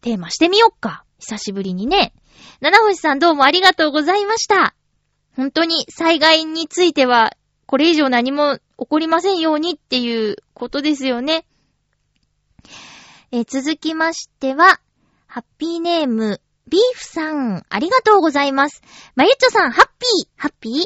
[0.00, 1.04] テーマしてみよっか。
[1.20, 2.12] 久しぶりにね。
[2.60, 4.74] 七星さんどうもありがとうございました。
[5.36, 11.46] 本当に災害については、これ以上何も起こりませんようにっていうことですよね。
[13.30, 14.80] え続きましては、
[15.26, 16.40] ハッピーネーム、
[16.72, 18.80] ビーフさん、ありがとうございます。
[19.14, 20.84] まゆっちょさん、ハッピー、ハッピー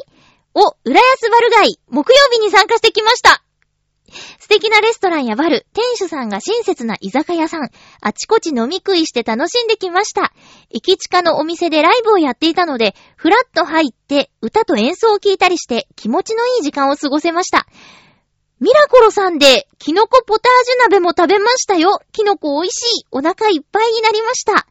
[0.53, 3.41] お、浦安バルガイ、木曜日に参加してきました。
[4.37, 7.69] 素敵なレストランやバル、店主さんが親切な居酒屋さん、
[8.01, 10.33] あちこち飲み食いして楽しんできました。
[10.69, 17.65] 駅近のお店でライブをやっていたので、ふらっと入って歌と演奏を聞いたりして気持ちのいい時間を過ごせました。
[18.59, 22.01] ミラコロさんで、キノコポタージュ鍋も食べましたよ。
[22.11, 23.05] キノコ美味しい。
[23.11, 24.67] お腹いっぱいになりました。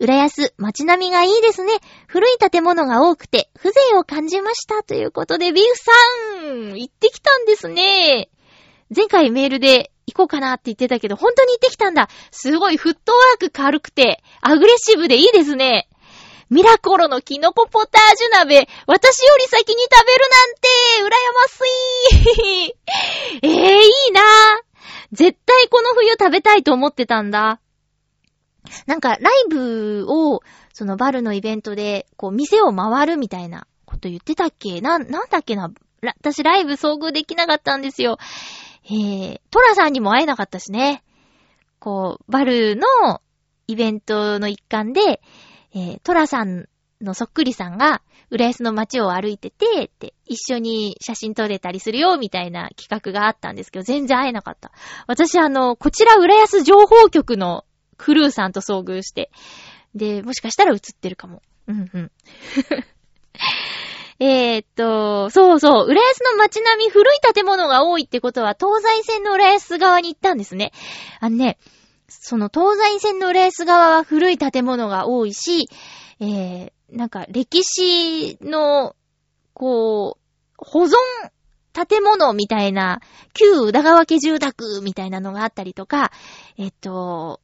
[0.00, 1.74] 浦安、街並みがいいですね。
[2.06, 4.82] 古い建物が多くて、風情を感じました。
[4.82, 5.92] ということで、ビーフさ
[6.72, 8.30] ん、行ってきたんですね。
[8.96, 12.08] 前回メールで行こうかなって言ってたけど、本当に行ってきたんだ。
[12.30, 15.86] すごいフットワーク軽くて、アグレッシブでいいですね。
[16.48, 20.70] ミラコロのキノコポタージュ鍋、私より先に食べるなんて、
[21.02, 22.74] 羨ましい。
[23.42, 24.22] え えー、いいな
[25.12, 27.60] 絶対この冬食べたいと思ってたんだ。
[28.86, 30.42] なんか、ライブを、
[30.72, 34.80] そのバルのイベントで、こう、店を回るみたいなこと言ってたっけ？
[34.80, 35.70] な、なんだっけな？
[36.02, 38.18] 私ライブ遭遇できなかったんですよ。
[38.84, 41.02] えー、トラさんにも会えなかったしね。
[41.78, 43.20] こう、バルの
[43.66, 45.20] イベントの一環で、
[45.74, 46.68] えー、トラさん
[47.00, 54.70] のそっくりさんが、浦安の街を歩いてて、って、一緒に写真撮れたりするよ、みたいな企画があったんですけど、全然会えなかった。
[55.06, 57.64] 私あの、こちら浦安情報局の
[58.00, 59.30] クルーさんと遭遇して、
[59.94, 61.42] で、もしかしたら映ってるかも。
[61.68, 62.10] うんうん。
[64.22, 70.72] えーっと、そうそう、浦安の街並み古い建物が多いってことは、東西線の浦安側に行ったんですね。
[71.20, 71.58] あのね、
[72.08, 75.68] その東西線の浦安側は古い建物が多いし、
[76.20, 78.94] えー、なんか歴史の、
[79.54, 80.20] こう、
[80.56, 80.90] 保存
[81.72, 83.00] 建物みたいな、
[83.32, 86.12] 旧宇田川家住宅みたいなのがあったりとか、
[86.58, 87.40] えっと、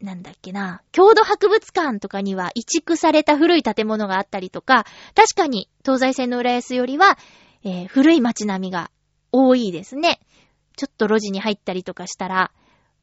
[0.00, 7.18] なんだっけな、郷土博物館とかには移築された古い建物があったりとか、確かに東西線の浦安よりは、
[7.64, 8.90] えー古い街並みが
[9.32, 10.20] 多いですね。
[10.76, 12.52] ちょっと路地に入ったりとかしたら、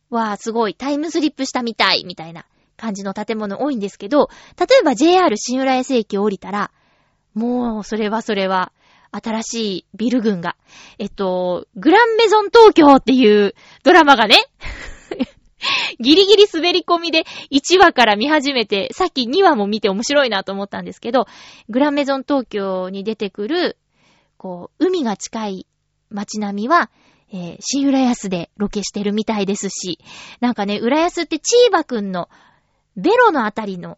[0.10, 2.46] わあ、すごい、タイムスリップしたみたい、みたいな
[2.78, 6.72] 感じの建物多いんですけど、例えば JR 新浦安駅を降りたら、
[7.34, 8.72] もう、それはそれは、
[9.12, 10.56] 新しいビル群が。
[11.00, 14.38] えっと、グランメゾン東京っていうドラマがね、
[16.00, 21.28] ギリギリ滑り込みで1話から見始めて、さっき2話も見て面白いなと思ったんですけど、
[21.70, 23.78] グランメゾン東京に出てくる、
[24.38, 25.68] こう、海が近い
[26.10, 26.90] 街並みは、
[27.32, 30.00] えー新浦安でロケしてるみたいですし、
[30.40, 32.30] なんかね、浦安ってチーバくんの
[32.96, 33.98] ベロのあたりの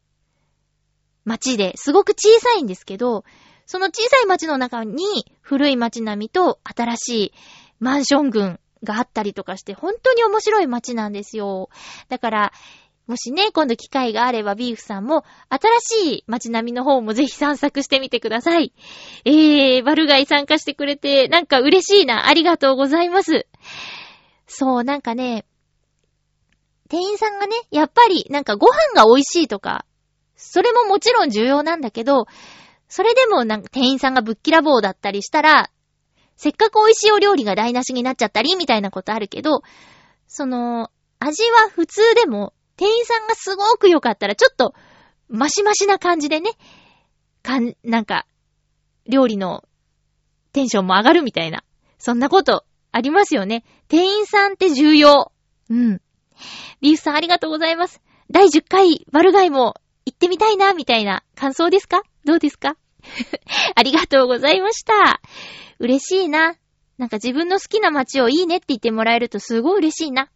[1.25, 3.25] 街ですごく小さいんですけど、
[3.65, 5.03] その小さい街の中に
[5.41, 7.33] 古い街並みと新しい
[7.79, 11.69] マンション群があったりとかして、本当に面白い街なんですよ。
[12.09, 12.53] だから、
[13.07, 18.73] もしね、今度機会があればビーフさんも、新しい街並みの方もぜひ散策してみてください。
[19.23, 22.27] えー、バルガイ参加してくれて、なんか嬉しいな。
[22.27, 23.47] ありがとうございます。
[24.45, 25.45] そう、なんかね、
[26.89, 29.85] 店員さんがね、やっぱりなんかご飯が美味しいとか、
[30.35, 32.25] それももちろん重要なんだけど、
[32.89, 35.69] それでもなんか店員さんがぶっきらぼうだったりしたら、
[36.37, 39.61] せっかく美味しいお料理が台無しになっちゃったり、みたいなことあるけど、
[40.27, 44.73] その、味は普通でも、店員さんがすごく良かったら、ちょっと、
[45.29, 46.51] マシマシな感じでね、
[47.41, 48.27] かん、なんか、
[49.09, 49.63] 料理の
[50.53, 51.63] テンションも上がるみたいな、
[51.97, 53.63] そんなことありますよね。
[53.87, 55.31] 店員さんって重要。
[55.69, 56.01] うん。
[56.81, 58.01] リーフさんありがとうございます。
[58.29, 62.03] 第10回バルガイも行ってみたいな、みたいな感想ですか？
[62.25, 62.75] どうですか？
[63.75, 65.19] ありがとうございました。
[65.79, 66.55] 嬉しいな。
[66.97, 70.29] なんか自分の好きな街をいいねって言ってもらえるとすごい嬉しいな。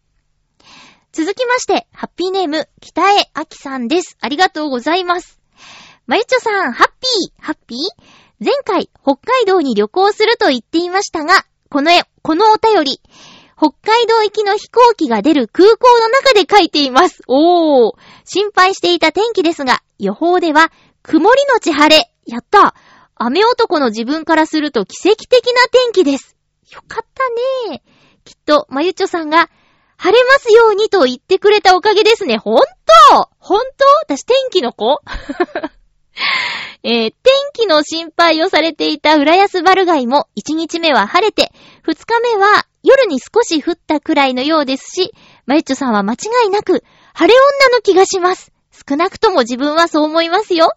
[1.11, 4.17] 続きまして、ハッピーネーム、北江あきさんです。
[4.21, 5.39] ありがとうございます。
[6.07, 7.79] まゆちょさん、ハッピー、ハッピー？
[8.43, 13.01] 前回、北海道に旅行すると言っていましたが、この絵、このお便り、
[13.57, 17.21] 北海道行きの飛行機が出る空港の中で書いています。
[17.27, 17.95] おー。
[18.25, 20.71] 心配していた天気ですが、予報では、
[21.03, 22.11] 曇りのち晴れ。
[22.25, 22.73] やった。
[23.23, 26.35] 雨男の自分からすると奇跡的な天気です。
[26.71, 27.83] よかったね。
[28.23, 29.49] きっと、まゆちょさんが、
[29.97, 32.37] 晴れますようにと言ってくれたおかげですね。
[32.37, 32.63] ほんと
[33.37, 34.99] ほんと私天気の子？
[36.83, 37.15] えー天
[37.53, 41.51] 気の心配をされていた浦安バルガイも1日目は晴れて、
[41.85, 45.13] 2日目は夜に少し降ったくらいのようですし、
[45.45, 48.51] まゆっちょさんは間違いなく晴れ女の気がします。
[48.89, 50.71] 少なくとも自分はそう思いますよ。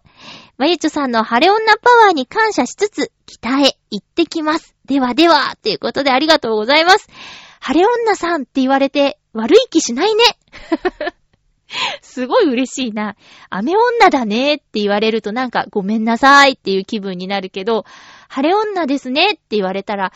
[0.57, 4.75] まゆちょさんの晴れ女パワーに感謝しつつ、北へ行ってきます。
[4.85, 7.07] ではでは、ということでありがとうございます。
[7.59, 10.23] 晴れ女さんって言われて悪い気しないね。
[12.01, 13.15] すごい嬉しいな。
[13.49, 17.85] 雨女だねって言われるとなんかごめんなさいっていう気分になるけど、
[18.29, 20.13] 晴れ女ですねって言われたら、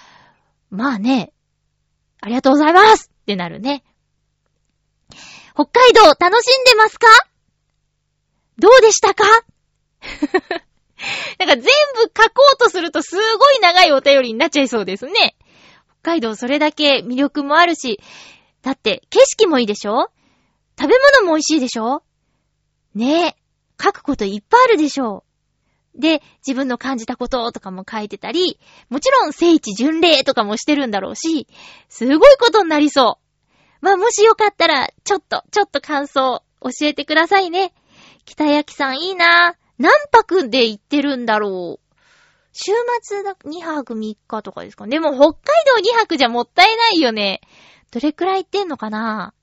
[0.69, 1.33] まあね、
[2.21, 3.83] ありがとうございますってなるね。
[5.53, 7.07] 北海道楽しんでますか？
[8.57, 9.25] どうでしたか？
[11.39, 11.69] なんか全部
[12.15, 15.35] 書こうとするとすごい長いお便りになっちゃいそうですね。
[16.01, 17.99] 北海道それだけ魅力もあるし、
[18.61, 20.09] だって景色もいいでしょ？
[20.79, 22.03] 食べ物も美味しいでしょ？
[22.95, 23.35] ねえ。
[23.81, 25.23] 書くこといっぱいあるでしょ？
[25.95, 28.59] で、自分の感じたこととかも書いてたり、
[28.89, 31.47] もちろん聖地巡礼とかもしてるんだろうし、
[31.89, 33.85] すごいことになりそう。
[33.85, 37.73] まあ、もしよかったら、ちょっと、ちょっと感想教えてくださいね。
[38.25, 41.89] 北焼さんいいなぁ何泊で行ってるんだろう。
[42.51, 45.33] 週末だ、2泊3日とかですかでも北海
[45.83, 47.41] 道2泊じゃもったいないよね。
[47.91, 49.33] どれくらい行ってんのかな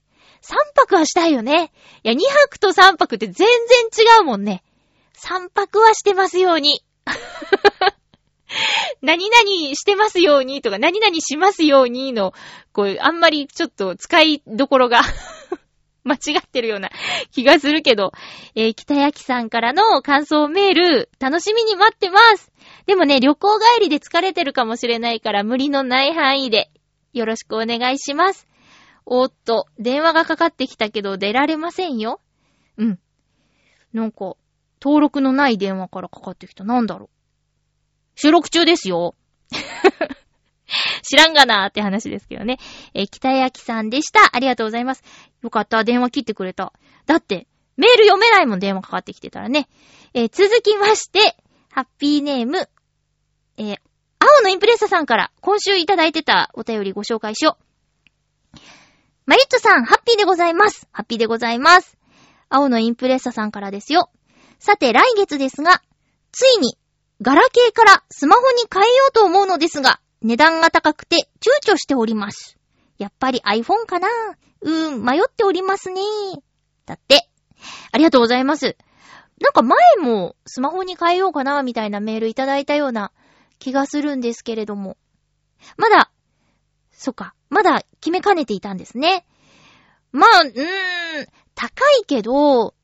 [0.42, 1.72] ?3 泊はしたいよね。
[2.04, 2.18] いや、2
[2.48, 3.48] 泊と3泊って全然
[4.18, 4.62] 違うもんね。
[5.14, 6.84] 3泊はしてますように。
[9.00, 9.42] 何々
[9.74, 12.34] してますようにとか、何々しますようにの、
[12.72, 15.00] こう、あんまりちょっと使いどころが
[16.08, 16.90] 間違ってるような
[17.32, 18.12] 気がするけど、
[18.54, 22.52] えー、北焼さんからの感想メール、楽しみに待ってます。
[22.86, 26.70] でもね、旅行帰りで疲れてるかもしれないから、無理のない範囲で、
[27.12, 28.46] よろしくお願いします。
[29.04, 32.20] おっと、電話がかかってきたけど出られませんよ。
[32.76, 32.98] うん。
[33.92, 34.36] なんか、
[34.80, 36.64] 登録のない電話からかかってきた。
[36.64, 37.08] なんだろう。
[38.14, 39.14] 収録中ですよ。
[41.02, 42.58] 知らんがなーって話ですけどね。
[42.94, 44.30] えー北焼さんでした。
[44.32, 45.04] ありがとうございます。
[45.46, 45.84] よかった。
[45.84, 46.72] 電話切ってくれた。
[47.06, 49.68] だって、メール読めないもん、電話かかってきてたらね。
[50.12, 51.36] えー続きまして、
[51.70, 52.68] ハッピーネーム、
[53.58, 53.76] えー
[54.18, 58.58] 青のインプレッサさんから今週いただいてたお便りご紹介しよう。
[59.26, 60.88] マリットさん、ハッピーでございます。
[60.90, 61.96] ハッピーでございます。
[62.48, 64.10] 青のインプレッサさんからですよ。
[64.58, 65.82] さて、来月ですが、
[66.32, 66.76] ついに、
[67.22, 72.56] ガラケーからスマホに変えようと思うのですが、値段が高くて躊躇しております。
[72.98, 74.08] やっぱり iPhone かな
[74.60, 76.00] うーん、迷っておりますね。
[76.84, 77.28] だって。
[77.92, 78.76] ありがとうございます。
[79.40, 83.12] なんか前もスマホに変えようかなみたいなメールいただいたような
[83.58, 84.96] 気がするんですけれども。
[85.76, 86.10] まだ、
[86.92, 89.26] そっか、まだ決めかねていたんですね。
[90.12, 92.74] まあ、うーん、高いけど、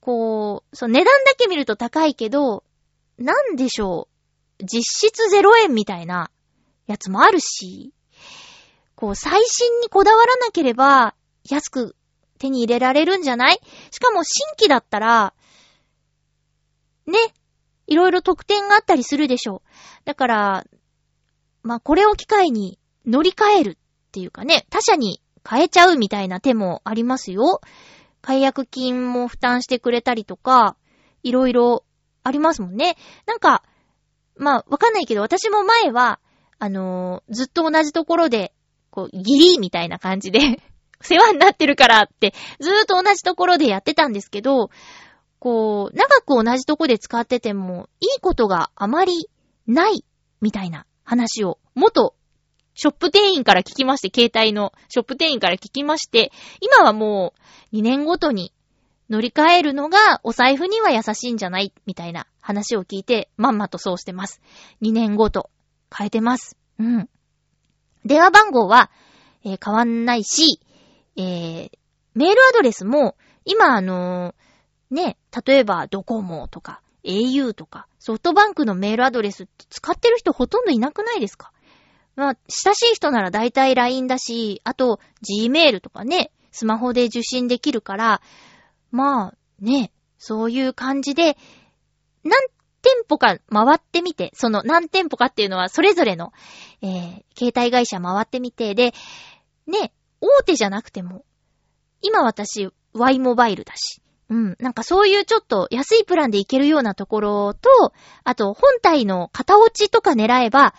[0.00, 2.64] こう、そう、値段だけ見ると高いけど、
[3.18, 4.08] なんでしょ
[4.60, 4.64] う。
[4.64, 6.30] 実質0円みたいな
[6.86, 7.92] やつもあるし、
[9.04, 11.14] こう、最新にこだわらなければ、
[11.50, 11.94] 安く
[12.38, 13.60] 手に入れられるんじゃない？
[13.90, 15.34] しかも新規だったら、
[17.06, 17.18] ね、
[17.86, 19.68] いろいろ特典があったりするでしょう。
[20.06, 20.64] だから、
[21.62, 27.60] まあ、これを機会に乗り換えるっていうかね、他社に変えちゃうみたいな手もありますよ。
[28.22, 30.78] 解約金も負担してくれたりとか、
[31.22, 31.84] いろいろ
[32.22, 32.96] ありますもんね。
[33.26, 33.64] なんか、
[34.38, 36.20] まあ、わかんないけど、私も前は、
[36.58, 38.54] あのーずっと同じところで、
[38.94, 40.38] こう、ギリみたいな感じで、
[41.02, 44.70] 世話になってるからって、ずーっと同じところでやってたんですけど、
[45.40, 49.28] こう、長く同じとこで使ってても、いいことがあまり
[49.66, 50.04] ない、
[50.40, 52.14] みたいな話を、元、
[52.74, 57.34] ショップ店員から聞きまして、携帯のショップ店員から聞きまして、今はも
[57.72, 58.52] う、2年ごとに
[59.10, 64.40] 乗り換えるのが、お財布には優しいんじゃない、みたいな話を聞いて、まんまとそうしてます。
[64.82, 65.50] 2年ごと、
[65.94, 66.56] 変えてます。
[66.78, 67.08] うん。
[68.04, 68.90] 電話番号は、
[69.44, 70.60] えー変わんないし、
[71.16, 71.70] えー
[72.14, 81.50] メールアドレスも、今あのーね、例えばドコモとか au とかソフトバンクのメールアドレスって使ってる人ほとんどいなくないですか？
[82.16, 88.22] まあ、親しい人なら大体 LINE だし、あと Gmail とかね、スマホで受信できるから、
[88.92, 91.36] まあね、そういう感じで、
[92.22, 92.48] なん
[92.84, 96.32] 店舗か回ってみて、その何店舗かっていうのはそれぞれの、
[96.82, 98.92] えー、携帯会社回ってみて、で、
[99.66, 101.24] ね、大手じゃなくても、
[102.02, 104.56] 今私、Y モバイルだし、うん。
[104.58, 107.68] なんかそういうちょっと安いプランでいけるようなところと、
[108.24, 110.74] あと本体の型落ちとか狙えば、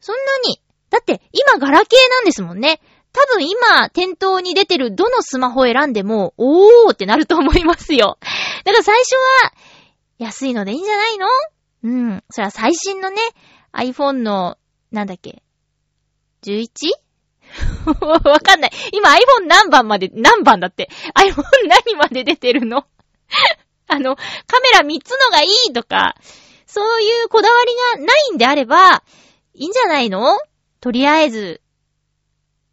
[0.00, 0.60] そんなに、
[0.90, 2.80] だって今ガラケーなんですもんね。
[3.12, 8.18] 多分今店頭に出てるどのスマホ選んでも、おーってなると思いますよ。
[8.64, 9.14] だから最初
[9.44, 9.52] は、
[10.18, 11.26] 安いのでいいんじゃないの？
[11.84, 12.24] うん。
[12.30, 13.16] それは最新のね、
[13.72, 14.58] iPhone の、
[14.90, 15.42] なんだっけ、
[16.42, 16.68] 11?
[18.04, 18.70] わかんない。
[18.92, 22.84] 今 iPhone 何番まで、何番だって？iPhone 何まで出てるの？
[23.86, 24.22] あの、カ
[24.60, 26.16] メラ3つのがいいとか、
[26.66, 29.02] そういうこだわりがないんであれば、
[29.54, 30.38] いいんじゃないの？
[30.80, 31.62] とりあえず、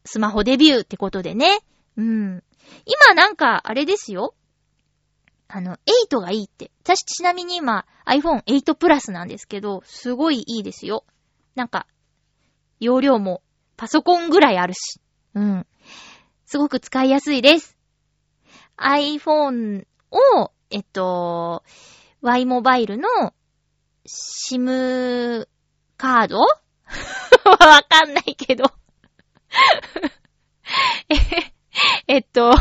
[0.03, 1.59] スマホデビューってことでね。
[1.97, 2.43] うん。
[2.85, 4.35] 今なんか、あれですよ。
[5.47, 5.77] あの、
[6.09, 6.71] 8がいいって。
[6.83, 11.05] 私ちなみに今 iPhone 8 Plus なんですけど、すごいいいですよ。
[11.55, 11.87] なんか、
[12.79, 13.41] 容量も
[13.77, 14.99] パソコンぐらいあるし。
[15.33, 15.67] うん。
[16.45, 17.77] すごく使いやすいです。
[18.77, 21.63] iPhone を、えっと、
[22.21, 23.33] Y モバイルの
[24.05, 25.47] SIM
[25.97, 26.39] カード？
[26.39, 26.47] わ
[27.87, 28.65] かんないけど
[31.09, 31.15] え、
[32.07, 32.51] えっと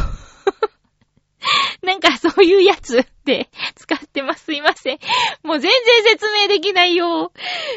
[1.85, 4.45] なんかそういうやつで使ってます。
[4.45, 4.99] すいません。
[5.43, 7.33] もう全然説明できないよ。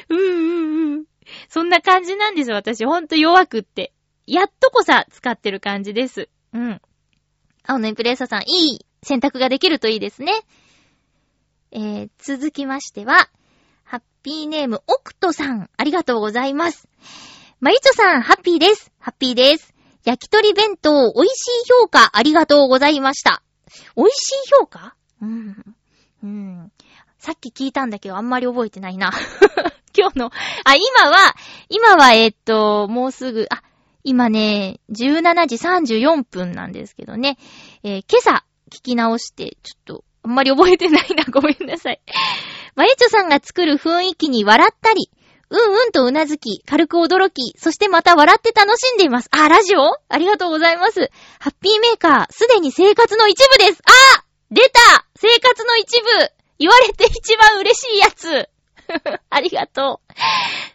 [0.09, 1.05] うんうんうん。
[1.49, 2.85] そんな感じなんですよ、私。
[2.85, 3.93] ほんと弱くって。
[4.25, 6.29] やっとこさ使ってる感じです。
[6.53, 6.81] うん。
[7.65, 10.33] 青のインプレッサーさん、いい選択ができるといいですね。
[11.71, 13.29] えー、続きましては、
[13.83, 16.87] ハッピーネーム、オクトさん、ありがとうございます。
[17.59, 18.91] まゆちょさん、ハッピーです。
[18.99, 19.73] ハッピーです。
[20.05, 23.43] 焼き鳥弁当、美味しい評価、ありがとうございました。
[23.95, 24.95] 美味しい評価？
[25.21, 25.75] うん。
[26.23, 26.71] うん。
[27.17, 29.11] さっき聞いたんだけど、あんまり覚えてないな。
[29.97, 30.31] 今日の、
[30.63, 31.35] あ、今は、
[31.69, 33.63] 今は、えっと、もうすぐ、あ、
[34.03, 37.37] 今ね、17時34分なんですけどね、
[37.83, 42.01] えー、今朝聞き直して、ちょっと、あんまり覚えてないな、 ごめんなさい。
[42.75, 45.09] まゆちょさんが作る雰囲気に笑ったり、
[45.49, 49.29] うんうんとうなずき、軽く驚き、そしてまた笑って楽しんでいます。
[49.31, 49.93] あ、ラジオ？
[50.09, 51.09] ありがとうございます。
[51.39, 53.81] ハッピーメーカー、すでに生活の一部です。
[53.85, 56.07] あ出た生活の一部
[56.59, 58.49] 言われて一番嬉しいやつ
[59.29, 60.13] ありがとう。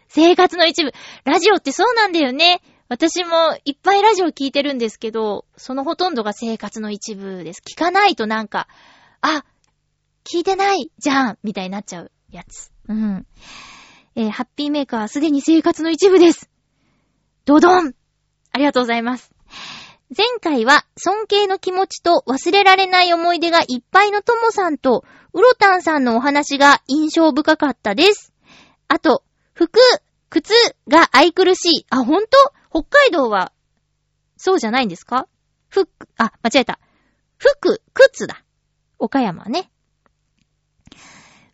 [0.09, 0.93] 生活の一部。
[1.25, 2.61] ラジオってそうなんだよね。
[2.89, 7.62] 私もいっぱいラジオ聞いてるんですけど、そのほとんどが生活の一部です。
[7.66, 8.68] 聞かないとなんか、
[9.23, 9.45] あ、
[10.31, 12.70] 聞いてないじゃんみたいになっちゃうやつ。
[12.89, 13.27] うん。
[14.14, 16.50] えー、ハッピーメーカーはすでに生活の一部です。
[17.44, 17.94] ドドン
[18.52, 19.32] ありがとうございます。
[20.14, 28.34] 前回は尊敬の気持ちと忘れられない思い出がいっぱいのともさんと、うろたんさんのお話が印象深かったです。
[28.88, 29.80] あと、服、
[30.28, 30.52] 靴
[30.86, 31.86] が愛くるしい。
[31.88, 32.36] あ、ほんと
[32.70, 33.52] 北海道は、
[34.36, 35.26] そうじゃないんですか？
[35.70, 35.88] 服、
[36.18, 36.78] あ、間違えた。
[37.38, 38.44] 服、靴だ。
[38.98, 39.70] 岡山ね。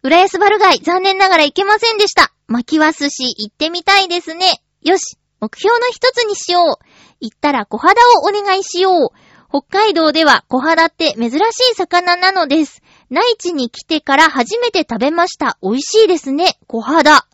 [0.02, 2.32] 浦安バルガイ、残念ながら行けませんでした。
[2.48, 4.62] 巻きわすし、行ってみたいですね。
[4.82, 6.84] よし、目標の一つにしよう。
[7.20, 9.18] 行ったら小肌をお願いしよう。
[9.50, 11.36] 北海道では小肌って珍し
[11.72, 12.82] い魚なのです。
[13.10, 15.58] 内地に来てから初めて食べました。
[15.62, 16.58] 美味しいですね。
[16.66, 17.26] 小肌。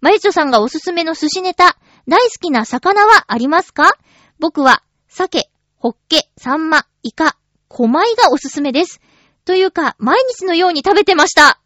[0.00, 1.76] マリチョさんがおすすめの寿司ネタ、
[2.06, 3.96] 大好きな魚はありますか？
[4.38, 5.48] 僕は、鮭、
[5.78, 7.36] ホッケ、サンマ、イカ、
[7.68, 9.00] 小米がおすすめです。
[9.44, 11.60] というか、毎日のように食べてました。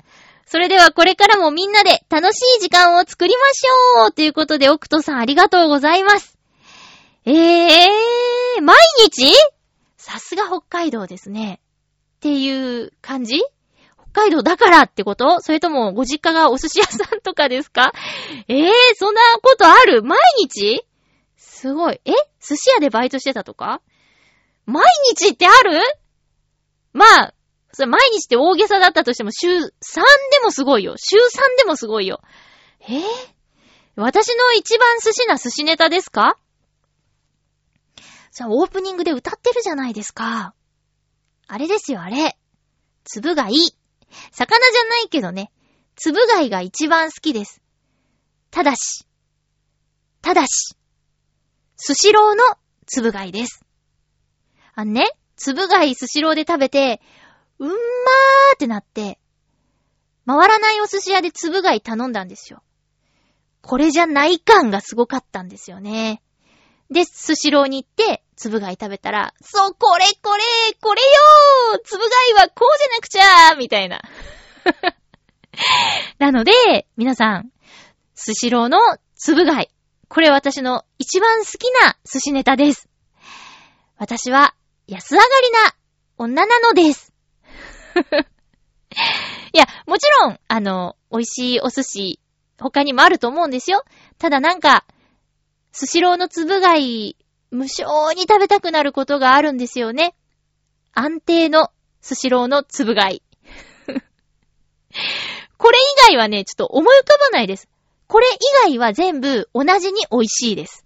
[0.50, 6.38] それではこれからもみんなで楽しい時間を作りましょうということで、オクトさんありがとうございます。
[7.26, 9.34] ええー、毎日？
[9.98, 11.60] さすが北海道ですね。
[12.16, 13.42] っていう感じ？
[14.12, 15.40] 北海道だからってこと？
[15.42, 17.92] それともご実家がお寿司屋さんとかですか？
[18.48, 20.02] ええー、そんなことある？
[20.02, 20.82] 毎日？
[21.36, 22.00] すごい。
[22.06, 22.12] え？
[22.40, 23.82] 寿司屋でバイトしてたとか？
[24.64, 25.78] 毎日ってある？
[26.94, 27.34] まあ、
[27.72, 29.70] それ毎日って大げさだったとしても週3で
[30.42, 30.94] もすごいよ。
[30.96, 31.20] 週3
[31.58, 32.20] でもすごいよ。
[32.80, 33.00] えー、
[33.96, 36.38] 私の一番寿司な寿司ネタですか？
[38.30, 40.54] さあ、オープニングで歌ってるじゃないですか。
[41.46, 42.38] あれですよ、あれ。
[43.04, 43.54] つぶ貝。
[44.32, 45.50] 魚じゃないけどね。
[45.96, 47.60] つぶ貝が一番好きです。
[48.50, 49.06] ただし、
[50.22, 50.76] ただし、
[51.76, 52.42] スシローの
[52.86, 53.64] つぶ貝です。
[54.74, 55.06] あのね、
[55.36, 57.00] つぶ貝スシローで食べて、
[57.58, 57.76] うんまー
[58.54, 59.18] ってなって、
[60.26, 62.62] 回らないお寿司屋でつぶ貝頼んだんですよ。
[63.62, 66.22] これじゃない感がすごかったんですよね。
[66.90, 70.42] で、スシローに行って、つぶ貝食べたら、そう、これこれ、
[70.80, 72.04] これよーつぶ
[72.34, 74.00] 貝はこうじゃなくちゃーみたいな。
[76.18, 77.50] なので、皆さん、
[78.14, 78.78] スシローの
[79.16, 79.70] つぶ貝。
[80.08, 82.88] これ私の一番好きな寿司ネタです。
[83.96, 84.54] 私は
[84.86, 85.74] 安上がりな
[86.16, 87.07] 女なのです。
[89.52, 92.20] いや、もちろん、あの、美味しいお寿司、
[92.58, 93.84] 他にもあると思うんですよ。
[94.18, 94.84] ただなんか、
[95.72, 97.16] スシローのつぶ貝、
[97.50, 100.14] 無償に食べたくなることがあるんですよね。
[100.92, 101.70] 安定の
[102.00, 103.22] スシローのつぶ貝。
[105.56, 107.68] これ以外はね、ちょっと思い浮かばないです。
[108.06, 110.84] これ以外は全部同じに美味しいです。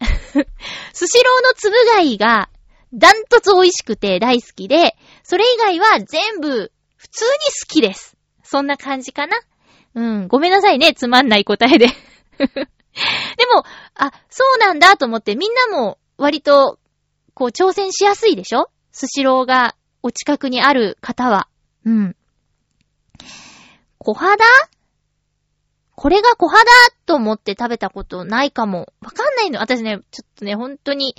[0.92, 2.50] スシローのつぶ貝が
[2.92, 4.96] ダントツ美味しくて大好きで、
[5.28, 8.16] それ以外は全部普通に好きです。
[8.44, 9.36] そんな感じかな？
[9.96, 11.88] うん、ごめんなさいね、つまんない答えで。
[12.38, 12.44] で
[13.52, 13.64] も、
[13.96, 16.78] あ、そうなんだと思ってみんなも割と、
[17.34, 18.70] こう挑戦しやすいでしょ？
[18.92, 21.48] スシローがお近くにある方は。
[21.84, 22.16] うん。
[23.98, 24.36] 小肌？
[25.96, 26.64] これが小肌
[27.04, 28.92] と思って食べたことないかも。
[29.00, 29.58] わかんないの。
[29.58, 31.16] 私ね、ちょっとね、本当に、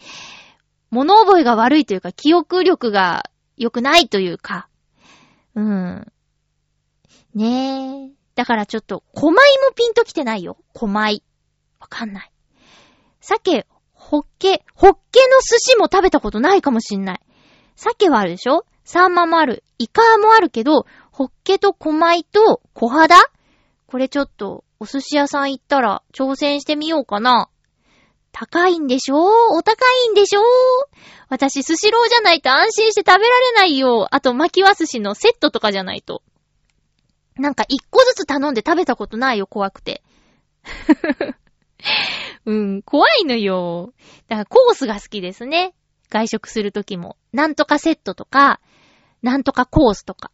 [0.92, 4.70] 物覚えが悪いというか、記憶力が良くないというか。
[5.56, 6.12] うん。
[7.34, 8.12] ねえ。
[8.36, 9.40] だからちょっと、小米も
[9.76, 10.58] ピンときてないよ。
[10.74, 11.24] 小米。
[11.80, 12.32] わかんない。
[13.20, 17.22] 鮭、ホッケ、ホッケの寿司も食べたことないかもしんない。
[17.76, 18.66] 鮭はあるでしょ？
[18.84, 19.64] サンマもある。
[19.80, 23.16] イカもあるけど、ホッケと小米と小肌？
[23.88, 27.50] これちょっと、お寿司屋さん行ったら挑戦してみようかな。
[28.40, 29.18] 高いんでしょ？
[29.18, 30.42] お高いんでしょ？
[31.28, 34.08] 私、スシローじゃないと安心して食べられないよ。
[34.12, 36.22] あと、巻きわ寿司のセットとかじゃないと。
[37.36, 40.04] なんか、一個ずつ頼んで食べたことないよ、怖くて。
[42.46, 43.94] うん、怖いのよ。
[44.28, 45.74] だから、コースが好きですね。
[46.10, 47.18] 外食するときも。
[47.34, 48.62] なんとかセットとか、
[49.24, 50.32] なんとかコースとか。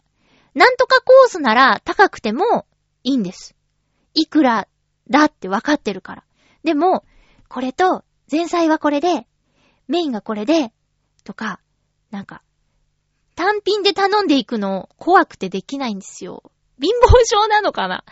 [0.54, 2.66] なんとかコースなら高くても
[3.04, 3.56] いいんです。
[4.14, 4.68] いくら
[5.10, 6.24] だって分かってるから。
[6.64, 7.06] でも、
[7.54, 9.28] これと、前菜はこれで、
[9.88, 10.74] メインがこれで、
[11.24, 11.60] とか、
[12.10, 12.41] なんか、
[13.36, 16.41] 単品で頼んでいくの怖くてできないんですよ。
[16.82, 18.06] 貧乏症なのかな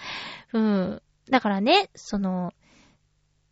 [0.54, 1.02] うん。
[1.32, 2.54] だからね、その、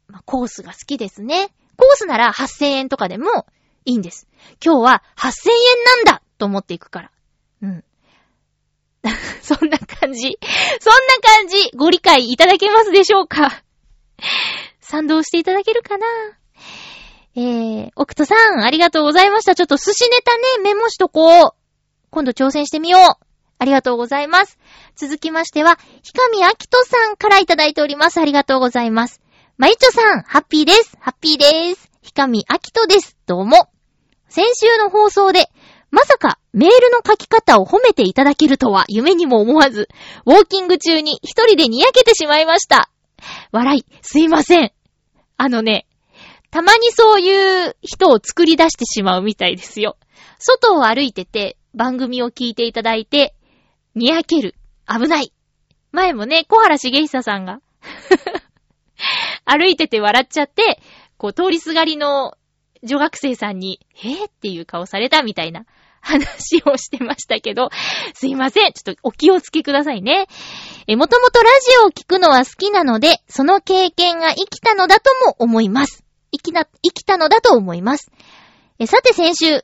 [0.06, 1.50] ま、コースが好きですね。
[1.76, 3.48] コースなら8000円とかでも
[3.86, 4.28] いいんです。
[4.64, 7.12] 今日は8000円なんだと思っていくから。
[7.64, 7.84] うん。
[9.42, 10.38] そんな感じ。
[10.80, 11.72] そんな感じ。
[11.76, 13.64] ご理解いただけますでしょうか
[14.90, 16.08] 賛同していただけるかな？
[17.36, 19.54] えー、奥戸さん、ありがとうございました。
[19.54, 21.52] ちょっと寿司ネタね、メモしとこう。
[22.10, 23.02] 今度挑戦してみよう。
[23.60, 24.58] ありがとうございます。
[24.96, 28.20] 続きましては、ひかみあきとさんからいただいております。
[28.20, 29.22] ありがとうございます。
[29.58, 30.98] まゆちょさん、ハッピーです。
[31.00, 31.92] ハッピーです。
[32.02, 33.16] ひかみあきとです。
[33.28, 33.70] どうも。
[34.28, 35.52] 先週の放送で、
[35.92, 39.88] まさかメールの書き方を褒めていただけるとは夢にも思わず、
[40.26, 42.90] ウォーキング中に一人でにやけてしまいました。
[43.52, 44.72] 笑い、すいません。
[45.42, 45.88] あのね、
[46.52, 49.96] たまにそういう人を作り出してしまうみたいですよ。
[50.38, 53.34] 外を歩いてて、番組を聞いていただいて、
[53.96, 54.56] にやける。
[54.86, 55.32] 危ない。
[55.94, 57.62] 前もね、小原茂久さんが、
[59.46, 60.82] 歩いてて笑っちゃって、
[61.18, 62.38] こう、通りすがりの
[62.84, 65.66] 女学生さんに、えー、っていう顔されたみたいな
[66.02, 67.70] 話をしてましたけど、
[68.14, 68.74] すいません。
[68.74, 70.28] ちょっとお気をつけくださいね。
[70.88, 76.04] え、もともとラジオを聞くのは好きなので、その経験が生きたのだとも思います。
[76.32, 78.12] 生きな、生きたのだと思います。
[78.80, 79.64] え、さて先週、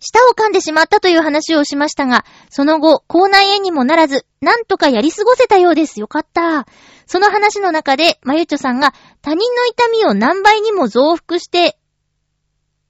[0.00, 6.00] 舌を噛んでしまったという話をしましたが、その後、口内炎にもならず、なんとかやり過ごせたようです。
[6.00, 6.66] よかった。
[7.06, 11.76] その話の中で、まゆちょさんが他人の痛みを何倍にも増幅して、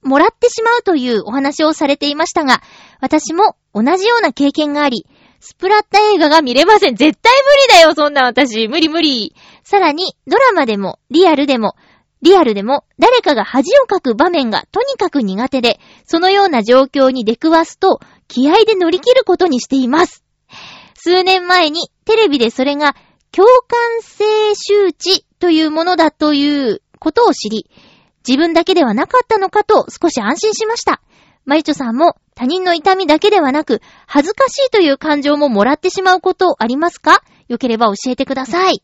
[0.03, 2.61] もらってしまうというお話をされていましたが、
[2.99, 5.05] 私も同じような経験があり、
[5.39, 6.95] スプラッタ映画が見れません。
[6.95, 7.33] 絶対
[7.67, 8.67] 無理だよ、そんな私。
[8.67, 9.35] 無理無理。
[9.63, 11.75] さらに、ドラマでも、リアルでも、
[12.21, 20.23] リアルでも、誰かが恥をかく場面がとにかく苦手で、そのような状況に出くわすと、気合で乗り切ることにしています。
[20.93, 22.95] 数年前に、テレビでそれが、
[23.31, 27.67] 共感性周知というものだということを知り、
[28.27, 31.01] 自分だけではなかったのかと少し安心しました。
[31.45, 37.23] まゆちょさんも他人の痛みだけではなく、恥ずかしいという感情ももらってしまうことありますか？
[37.47, 38.83] よければ教えてください。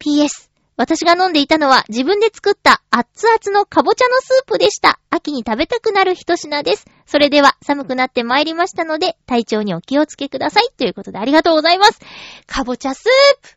[0.00, 4.98] PS、私が飲んでいたのは自分で作った熱々のかぼちゃのスープでした。
[5.08, 6.84] 秋に食べたくなる一品です。
[7.06, 10.68] それでは寒くなってまいりましたので、体調にお気をつけください。
[10.76, 12.00] ということでありがとうございます。
[12.46, 13.08] かぼちゃスー
[13.40, 13.56] プ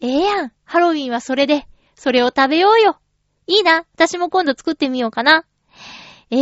[0.00, 0.52] ええやん。
[0.64, 1.66] ハロウィンはそれで、
[1.96, 3.00] それを食べようよ。
[3.48, 3.84] いいな。
[3.94, 5.44] 私も今度作ってみようかな。
[6.30, 6.36] え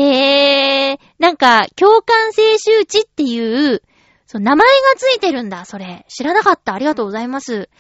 [0.95, 3.83] ー、なんか、共感性周知っていう
[4.27, 6.05] そう、名前がついてるんだ、それ。
[6.09, 6.75] 知らなかった。
[6.75, 7.71] ありがとうございます。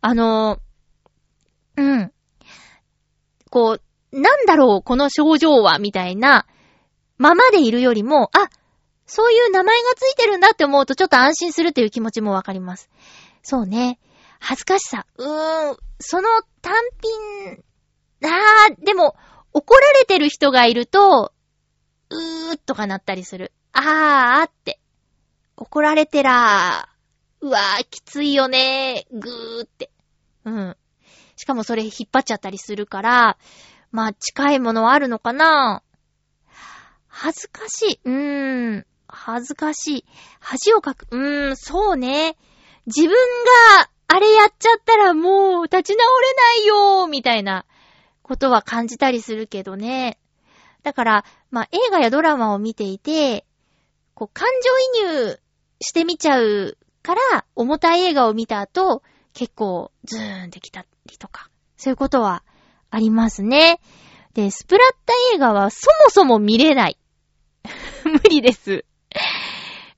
[0.00, 0.58] あの、
[1.76, 2.12] うん。
[3.50, 3.78] こ
[4.12, 6.46] う、なんだろう、この症状は、みたいな、
[7.16, 8.50] ままでいるよりも、あ、
[9.06, 12.90] そういう名前がついてるんだって思うとちょっと安心するっていう気持ちもわかります。
[13.42, 13.98] そうね。
[14.40, 15.06] 恥ずかしさ。
[15.16, 16.28] うーん、その
[16.60, 16.74] 単
[17.46, 17.62] 品、
[18.24, 19.16] あー、でも、
[19.52, 21.32] 怒られてる人がいると、
[22.10, 23.52] うーっとかなったりする。
[23.72, 24.80] あーって。
[25.56, 27.46] 怒られてらー。
[27.46, 29.20] うわー、きついよねー。
[29.20, 29.90] ぐーって。
[30.44, 30.76] うん。
[31.36, 33.38] しかもそれ引っ張っちゃったりするから、
[33.90, 35.82] まあ近いものはあるのかな
[37.06, 38.00] 恥ずかしい。
[38.04, 38.86] うーん。
[39.08, 40.04] 恥ずかしい。
[40.40, 41.06] 恥をかく。
[41.10, 42.36] うーん、そうね。
[42.86, 43.10] 自分
[43.78, 47.64] があれやっちゃったらもう立ち直れないよーみたいな
[48.24, 50.18] ことは感じたりするけどね。
[50.82, 53.44] だから、まあ映画やドラマを見ていて、
[54.14, 54.48] こう感
[54.96, 55.40] 情移入
[55.80, 59.02] してみちゃうから、重たい映画を見た後、
[59.34, 62.42] 結構ズーンってきたりとか、そういうことは
[62.90, 63.80] ありますね。
[64.32, 66.98] で、スプラッタ映画はそもそも見れない。
[68.04, 68.84] 無理です。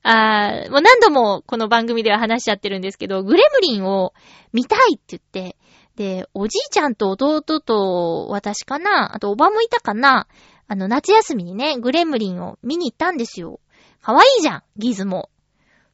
[0.03, 4.13] あー、もう何度もこの番組では話しちゃってるんですけど、グレムリンを
[4.53, 5.57] 見たいって言って、
[5.97, 9.15] で、おじいちゃんと弟と私かな？
[9.15, 10.27] あとおばもいたかな？
[10.67, 13.59] あの、夏休みにね、グレムリンを見に行ったんですよ。
[14.03, 15.29] かわいいじゃん、ギズモ。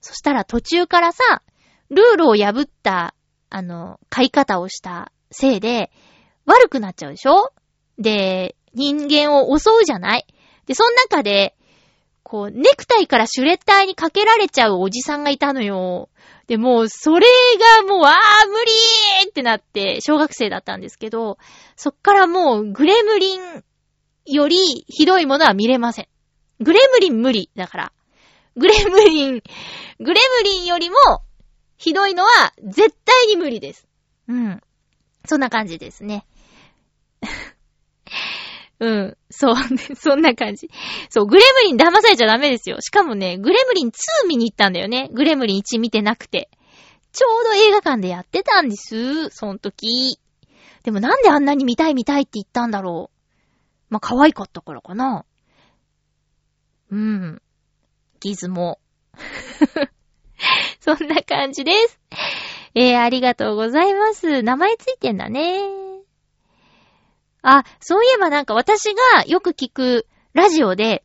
[0.01, 1.41] そしたら途中からさ、
[1.89, 3.15] ルールを破った、
[3.49, 5.89] あの、買い方をしたせいで、
[6.45, 7.53] 悪くなっちゃうでしょ？
[7.97, 10.25] で、人間を襲うじゃない？
[10.65, 11.55] で、その中で、
[12.23, 16.09] こう、ネクタイからシュレッダーにかけられちゃうおじさんがいたのよ。
[16.47, 17.27] で、もう、それ
[17.77, 21.37] がもう、あー、無理ーってなって、小学生だったんですけど、
[21.75, 23.63] そっからもう、グレムリン
[24.25, 26.07] よりひどいものは見れません。
[26.59, 27.49] グレムリン無理。
[27.55, 27.93] だから。
[28.55, 29.41] グレムリン、
[29.99, 30.95] グレムリンよりも、
[31.77, 33.87] ひどいのは、絶対に無理です。
[34.27, 34.61] うん。
[35.25, 36.25] そんな感じですね。
[38.79, 39.17] うん。
[39.29, 39.55] そう、
[39.95, 40.69] そんな感じ。
[41.09, 42.81] そう、グレムリン騙されちゃダメですよ。
[42.81, 45.09] しかもね、グレムリン2見に行ったんだよね。
[45.13, 46.49] グレムリン1見てなくて。
[47.11, 49.29] ちょうど映画館でやってたんです。
[49.29, 50.19] その時。
[50.83, 53.13] でもなんであんなに見たい見たいって言ったんだろう。
[53.89, 55.25] まあ、可愛かったからかな。
[56.91, 57.41] うん。
[58.19, 58.79] ギズモ。
[60.79, 61.99] そんな感じです。
[62.75, 64.41] えー、ありがとうございます。
[64.41, 65.92] 名前ついてんだね。
[67.43, 71.03] あ、そういえばなんか私がよく聞くラジオで、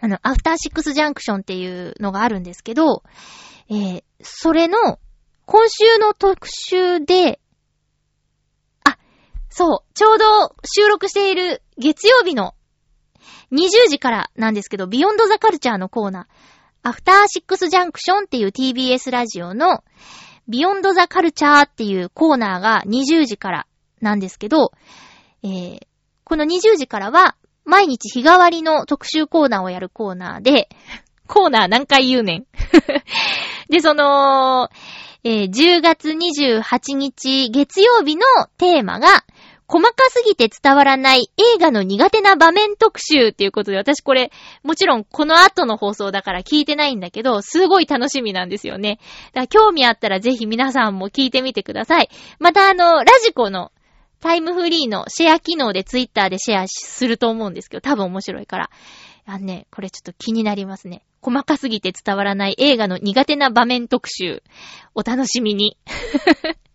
[0.00, 3.02] あの、アフターシックスジャンクションっていうのがあるんですけど、
[3.68, 5.00] えー、それの、
[5.46, 7.40] 今週の特集で、
[8.84, 8.98] あ、
[9.48, 12.54] そう、ちょうど収録している月曜日の
[13.50, 16.26] 20時からなんですけど、ビヨンドザカルチャーのコーナー、
[16.82, 19.82] アフターシックスジャンクションっていう TBS ラジオの、
[20.48, 23.66] ビヨンドザカルチャーっていうコーナーが20時から
[24.00, 24.72] なんですけど、
[25.42, 25.80] えー、
[26.24, 30.68] この20時からは、毎日日替わりの特集コーナーをやるコーナーで、
[31.26, 32.46] コーナー何回言うねん。
[33.68, 34.70] で、その、
[35.24, 38.22] えー10月28日月曜日の
[38.56, 39.24] テーマが、
[39.70, 44.32] 細かすぎて伝わらない映画の苦手な場面特集っていうことで、私これ、
[44.62, 48.98] もちろんこの後の放送だから聞いてないんだけど、すごい楽しみなんですよね。
[49.34, 52.08] だから興味あったらぜひ皆さんも聞いてみてください。
[52.38, 53.70] またあの、ラジコの
[54.20, 58.70] タイムフリーのシェア機能でツイッターでシェアすると思うんですけど、多分面白いから。
[59.26, 61.04] あのね、これちょっと気になりますね。
[61.20, 64.42] 細かすぎて伝わらない映画の苦手な場面特集。
[64.94, 65.76] お楽しみに。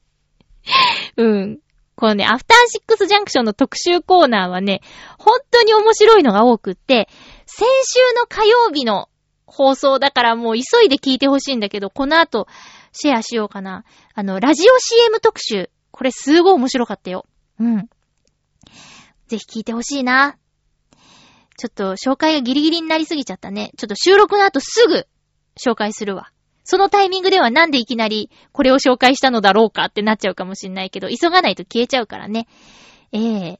[1.17, 1.59] うん。
[1.95, 4.81] このね、アフターシックスジャンクションの特集コーナーはね、
[5.17, 7.07] 本当に面白いのが多くって、
[7.45, 9.09] 先週の火曜日の
[9.45, 12.47] 放送だからもう急いで聞いてほしいんだけど、この後
[12.91, 13.85] シェアしようかな。
[14.13, 15.69] あの、ラジオ CM 特集。
[15.91, 17.25] これすごい面白かったよ。
[17.63, 17.89] うん。
[19.27, 20.37] ぜひ聞いてほしいな。
[21.57, 23.71] ちょっと紹介がギリギリになりすぎちゃったね。
[23.77, 25.07] ちょっと収録の後すぐ
[25.57, 26.31] 紹介するわ。
[26.65, 32.47] そのタイミングではなんでいきなりこれを紹介したのだろうかってなっちゃうかもしんないけど、急がないと消えちゃうからね。
[33.11, 33.59] ええ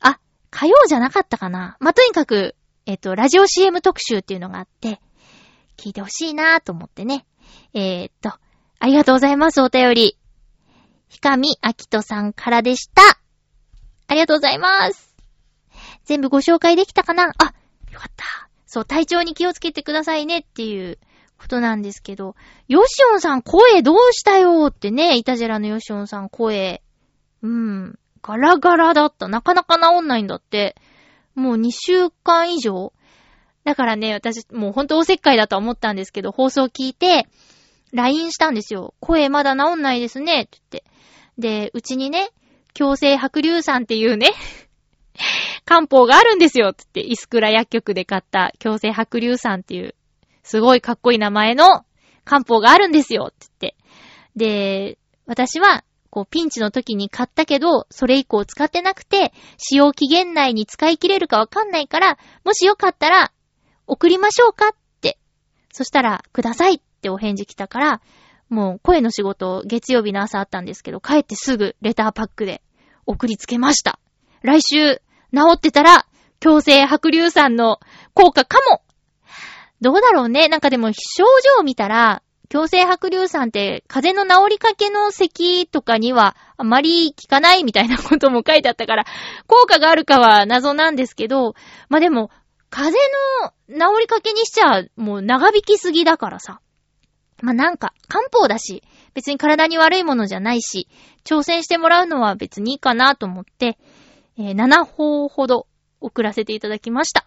[0.00, 0.20] あ、
[0.50, 1.76] 火曜じゃなかったかな。
[1.80, 2.54] まあ、とにかく、
[2.84, 5.00] えっ、と、ラジオ CM 特集っていうのがあって、
[5.76, 7.26] 聞いてほしいなぁと思ってね。
[7.74, 8.30] えー、っと、
[8.78, 10.18] ありがとうございます、お便り。
[11.08, 13.15] ひかみあきとさんからでした。
[14.08, 15.14] ありがとうございます。
[16.04, 17.32] 全部ご紹介できたかな？
[17.38, 17.54] あ、
[17.90, 18.48] よかった。
[18.66, 20.98] そう、体調に気をつけてくださいねっていう
[21.38, 22.36] ことなんですけど、
[22.68, 26.82] ヨシオンさん声どうしたよってね、イタジェラのヨシオンさん声。
[27.42, 29.28] うん、ガラガラだった。
[29.28, 30.76] なかなか治んないんだって。
[31.34, 32.92] もう2週間以上
[33.64, 37.26] だからね、私、もうほんとおせっかいだと思ったんですけど、放送聞いて、
[37.92, 38.94] LINE したんですよ。
[39.00, 40.84] 声まだ治んないですね、って言って。
[41.66, 42.30] で、うちにね、
[42.76, 44.32] 強制白硫酸っていうね、
[45.64, 49.94] 漢方があるんですよ、つって、イスクラ薬局で買った強制白硫酸っていう、
[50.42, 51.86] すごいかっこいい名前の
[52.26, 53.76] 漢方があるんですよ、つって。
[54.36, 63.32] で、私は、こう、ピンチの時に買ったけど、それ以降使ってなくて、使用期限内に使い切れるかわかんないから、もしよかったら、
[63.86, 65.18] 送りましょうかって。
[65.72, 68.00] そしたら、くださいってお返事来たから、
[68.48, 72.62] もう声の仕事、月曜日の朝あったんですけど、帰ってすぐレターパックで
[73.06, 73.98] 送りつけました。
[74.42, 75.00] 来週、治
[75.54, 76.06] ってたら、
[76.40, 77.80] 強制白硫酸の
[78.14, 78.82] 効果かも
[79.80, 80.48] どうだろうね。
[80.48, 81.24] なんかでも、症
[81.56, 89.04] 状を見たら、強制白硫酸って風邪の治りかけの咳とかにはあまり効かないみたいなことも書いてあったから、
[89.46, 91.54] 効果があるかは謎なんですけど、
[91.88, 92.30] まあ、でも、
[92.70, 96.60] 風邪の治りかけにしちゃもう長引きすぎだからさ。
[97.42, 98.82] まあ、なんか、漢方だし、
[99.16, 100.88] 別に体に悪いものじゃないし、
[101.24, 103.78] 挑戦してもらうのは別にいいかなと思って、
[104.38, 105.66] えー、7法ほど
[106.02, 107.26] 送らせていただきました。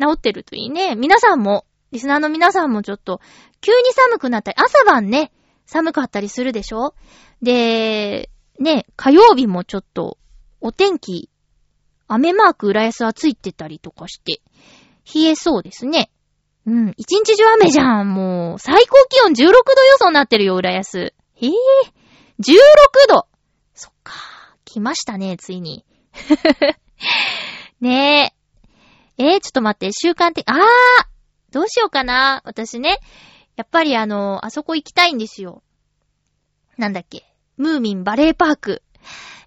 [0.00, 0.94] 治ってるといいね。
[0.94, 3.20] 皆さんも、リスナーの皆さんもちょっと、
[3.60, 5.32] 急に寒くなったり、朝晩ね、
[5.66, 6.94] 寒かったりするでしょ？
[7.42, 8.30] で、
[8.60, 10.18] ね、火曜日もちょっと、
[10.60, 11.30] お天気、
[12.06, 14.40] 雨マーク浦安暑いてたりとかして、
[15.12, 16.11] 冷えそうですね。
[16.66, 16.94] うん。
[16.96, 18.14] 一日中雨じゃん。
[18.14, 19.54] もう、最高気温16度予
[19.98, 20.98] 想になってるよ、浦安。
[20.98, 21.50] へえ、
[22.40, 22.54] 16
[23.08, 23.26] 度
[23.74, 24.14] そっか。
[24.64, 25.84] 来ましたね、ついに。
[27.80, 28.34] ね
[29.18, 29.22] え。
[29.24, 30.58] えー、ちょっと待って、習慣的、あー
[31.50, 32.40] どうしようかな。
[32.44, 33.00] 私ね、
[33.56, 35.62] やっぱりあの、あそこ行きたいんですよ。
[36.78, 37.24] なんだっけ。
[37.56, 38.82] ムーミンバレーパーク。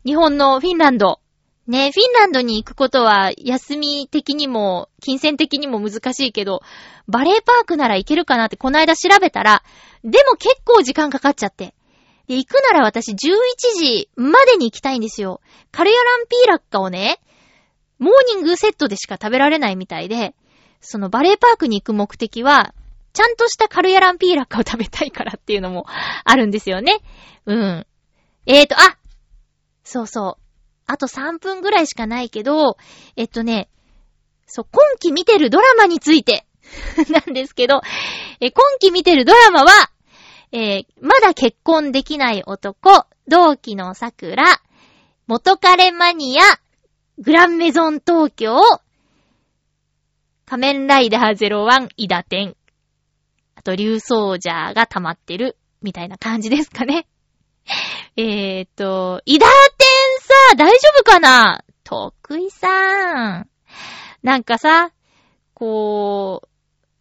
[0.05, 1.19] 日本のフィンランド。
[1.67, 6.61] ね、フィンランドに行くことは休み的にも、金銭的にも難しいけど、
[7.07, 9.63] バレーパークなら行けるかなってこの間調べたら、
[10.03, 11.73] でも結構時間かかっちゃって。
[12.27, 13.15] で、行くなら私11
[13.77, 15.41] 時までに行きたいんですよ。
[15.71, 17.19] カルヤランピーラッカをね、
[17.97, 20.35] モーニングセットでしか食べられないみたいで、
[20.81, 22.73] そのバレーパークに行く目的は、
[23.13, 25.85] ちゃんとしたカルヤランピーラッカを食べたいからっていうのも
[26.25, 26.99] あるんですよね。
[27.45, 27.87] うん。
[28.45, 28.97] えーと、あ
[29.83, 30.44] そうそう。
[30.87, 32.77] あと3分ぐらいしかないけど、
[33.15, 33.69] えっとね、
[34.45, 36.45] そう、今期見てるドラマについて
[37.09, 37.81] なんですけど、
[38.39, 39.91] え、今期見てるドラマは、
[40.51, 44.43] えー、まだ結婚できない男、同期の桜、
[45.27, 46.43] 元彼マニア、
[47.17, 48.55] グランメゾン東京、
[50.45, 52.55] 仮面ライダー01、イダテン、
[53.55, 57.07] あと、竜奏者が溜まってる、みたいな感じですかね。
[58.17, 59.51] えーと、イダテ
[59.83, 59.94] ン
[60.35, 61.63] ンさ、大丈夫かな？
[61.83, 63.49] 得意さん。
[64.23, 64.91] なんかさ、
[65.53, 66.41] こ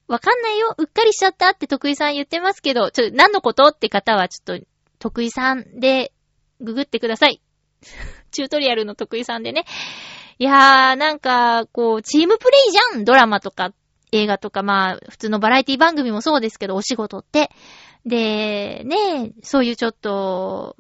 [0.09, 0.75] う、わかんないよ。
[0.79, 4.67] うっかりしちゃったって得意さん言ってますけど、ちょ、何のことって方はちょっと、
[4.99, 6.13] 得意さんで、
[6.61, 7.41] ググってください。
[8.31, 9.65] チュートリアルの得意さんでね。
[10.39, 13.05] いやー、なんか、こう、チームプレイじゃん？
[13.05, 13.73] ドラマとか、
[14.13, 17.51] 映画とか、まあ、普通のバラエティ番組もそうですけど、お仕事って。
[18.05, 20.77] で、ね、そういうちょっと、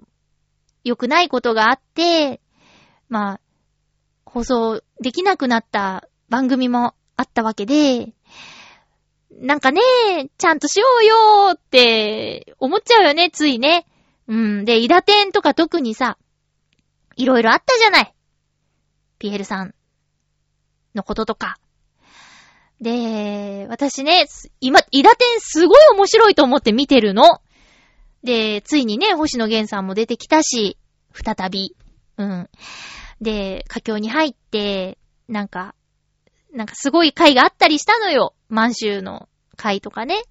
[0.85, 2.41] 良くないことがあって、
[3.15, 3.41] まあ、
[4.27, 8.13] 放送できなくなった番組もあったわけで、
[9.31, 9.81] なんかね、
[10.37, 13.87] ちゃんとしようよーって思っちゃうよね、ついね。
[14.27, 14.65] うん。
[14.65, 16.19] で、イダテンとか特にさ、
[17.15, 18.15] いろいろあったじゃない。
[19.21, 19.77] ピエールさん
[20.97, 21.59] のこととか。
[22.81, 24.27] で、私ね、
[24.59, 27.41] 今、イダテンすごい面白いと思って見てるの。
[28.25, 30.79] で、ついにね、星野源さんも出てきたし、
[31.13, 31.77] 再び。
[32.17, 32.49] うん。
[33.21, 34.99] で、佳境に入って、
[35.29, 35.75] なんか、
[36.53, 38.35] なんかすごい回があったりしたのよ。
[38.49, 40.23] 満州の回とかね。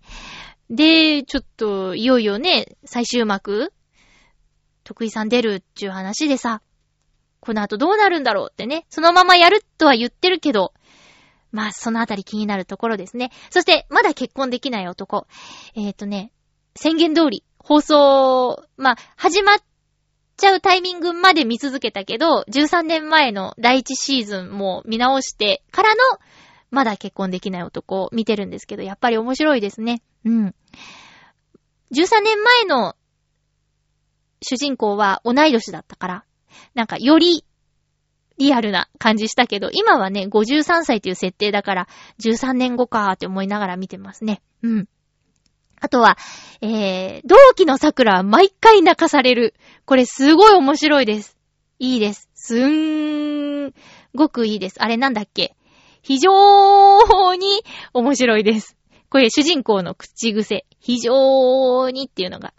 [0.69, 3.73] で、ちょっと、いよいよね、最終幕、
[4.83, 6.61] 徳井さん出るっていう話でさ、
[7.39, 10.73] この後どうなるんだろうってね、そのままやるとは言ってるけど、
[11.51, 13.31] まあ、そのあたり気になるところですね。
[13.49, 15.27] そして、まだ結婚できない男。
[15.75, 16.31] えっ、ー、とね、
[16.75, 19.72] 宣言通り、放送、まあ、始まって
[20.37, 26.01] ちゃうタイミングまで見続けたけど、13年前の第一シーズンも見直してからの、
[26.71, 30.01] まだ結婚できない男を見てるんですけど、やっぱり面白いですね。
[30.25, 30.55] うん。
[31.93, 32.95] 13年前の
[34.41, 36.25] 主人公は同い年だったから、
[36.73, 37.45] なんかより
[38.37, 41.87] リアルな感じしたけど、今はね、53歳という設定だから、
[42.19, 44.41] 13年後かーって思いながら見てますね。
[44.63, 44.87] うん。
[45.83, 46.17] あとは、
[46.61, 49.53] えー、同期の桜は毎回泣かされる。
[49.83, 51.37] これすごい面白いです。
[51.77, 52.29] いいです。
[52.35, 53.73] すん
[54.15, 54.81] ごくいいです。
[54.81, 55.57] あれなんだっけ？
[56.01, 58.77] 非常に面白いです。
[59.09, 60.65] これ主人公の口癖。
[60.79, 62.53] 非常にっていうのが。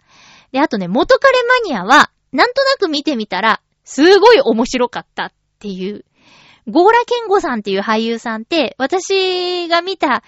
[0.51, 6.05] で、あとね、元彼マニアは、なんとなく見てみたら、すごい面白かったっていう。
[6.67, 10.23] ゴーラケンゴさんっていう俳優さんって、私が見た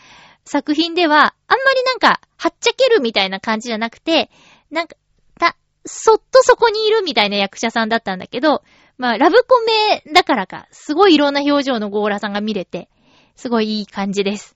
[0.46, 4.30] 作品では、あんまりなんか、はっちゃけるみたいな感じじゃなくて、
[4.72, 4.96] なんか、
[5.40, 8.64] た、そっとそこにいるみたいな役者さんだったんだけど、
[8.98, 12.90] まあ、ラブコメだからか、すごいいろんな表情のゴーラさんが見れて、
[13.36, 14.56] すごいいい感じです。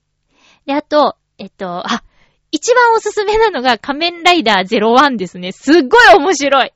[0.66, 2.02] で、あと、えっと、あ、
[2.50, 5.52] 一番おすすめなのが仮面ライダー01ですね。
[5.52, 6.72] すっごい面白い。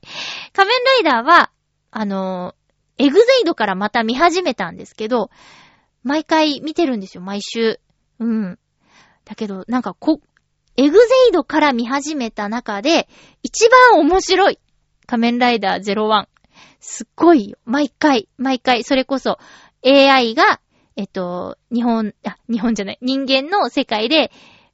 [0.53, 1.51] 仮面ライダーは、
[1.91, 2.55] あの、
[2.97, 5.29] エグゼイドからまた見始めたんですけど、
[6.03, 7.79] 毎回見てるんですよ、毎週。
[8.19, 8.59] うん。
[9.23, 10.19] だけど、なんかこ、
[10.77, 13.09] エグゼイドから見始めた中で、
[13.41, 14.59] 一番面白い
[15.07, 16.27] 仮面ライダー01。
[16.79, 17.57] すっごいよ。
[17.65, 19.39] 毎回、毎回、それこそ
[19.83, 20.61] AI が、
[20.95, 24.31] えっと、日本、あ、日本じゃない、人間の世界で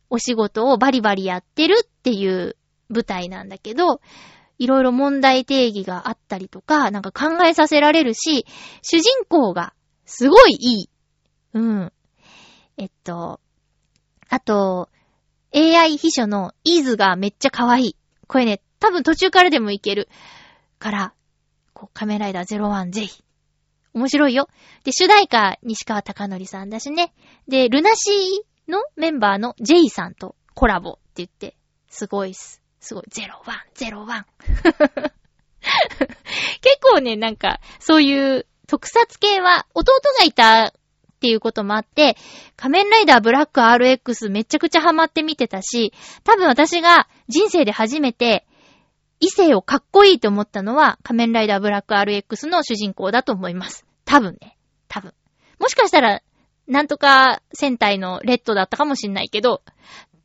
[0.10, 2.58] お仕事をバリバリやってるっていう
[2.90, 4.02] 舞台なんだけど、
[4.60, 8.46] いろいろ問題定義があったりとか、なんか考えさせられるし、
[8.82, 9.74] 主人公が
[10.06, 10.90] すごいいい。
[11.54, 11.94] うん。
[12.78, 13.40] えっと、
[14.30, 14.90] あと、
[15.56, 17.96] AI 秘書のイーズがめっちゃ可愛い。
[18.28, 20.10] これね、多分途中からでもいける。
[20.80, 21.14] から、
[21.74, 23.24] こう、仮面ライダー01ぜひ。
[23.94, 24.50] 面白いよ。
[24.84, 27.14] で、主題歌、西川貴則さんだしね。
[27.48, 31.56] で、ルナシーのメンバーの J さんとコラボって言って、
[31.88, 32.62] すごいっす。
[32.80, 33.04] すごい。
[33.04, 33.28] 01、
[33.76, 34.26] 01。
[36.62, 40.74] 結構ね、なんか、そういう特撮系は、弟がいた
[41.24, 42.18] っていうこともあって、
[42.58, 45.94] 仮面ライダーブラック RX めちゃくちゃハマって見てたし、
[46.26, 48.46] 多分私が人生で初めて
[49.22, 53.86] 異性をかっこいいと思ったのは仮面ライダーブラック RX の主人公だと思います。
[54.04, 54.58] 多分ね。
[54.90, 55.14] 多分。
[55.60, 56.22] もしかしたら、
[56.68, 59.62] なんとか戦隊のレッドだったかもしんないけど、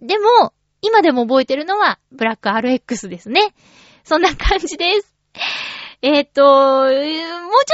[0.00, 3.54] でも、今でも覚えてるのはブラック RX ですね。
[4.02, 5.14] そんな感じです。
[6.02, 7.00] えっ、と、もうちょ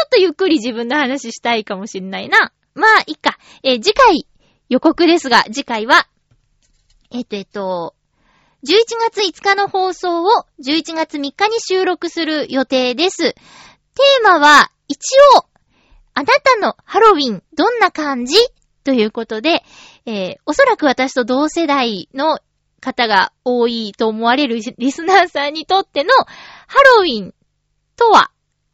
[0.04, 2.52] っとゆっくり自分の話したいかもしんないな。
[2.74, 3.38] まあ、いいか。
[3.62, 4.26] えー次回、
[4.68, 6.08] 予告ですが、次回は、
[7.10, 7.94] えっ、と、えっ、と、
[8.64, 8.76] 11
[9.10, 10.28] 月5日の放送を
[10.64, 13.34] 11月3日に収録する予定です。
[13.34, 14.98] テーマは、一
[15.36, 15.46] 応、
[16.14, 18.36] あなたのハロウィン、どんな感じ？
[18.84, 19.62] ということで、
[20.06, 22.38] えーおそらく私と同世代の
[22.80, 26.10] 方が多いと思われるリスナーさんにとっての
[26.66, 27.34] ハロウィン
[27.96, 28.30] とは、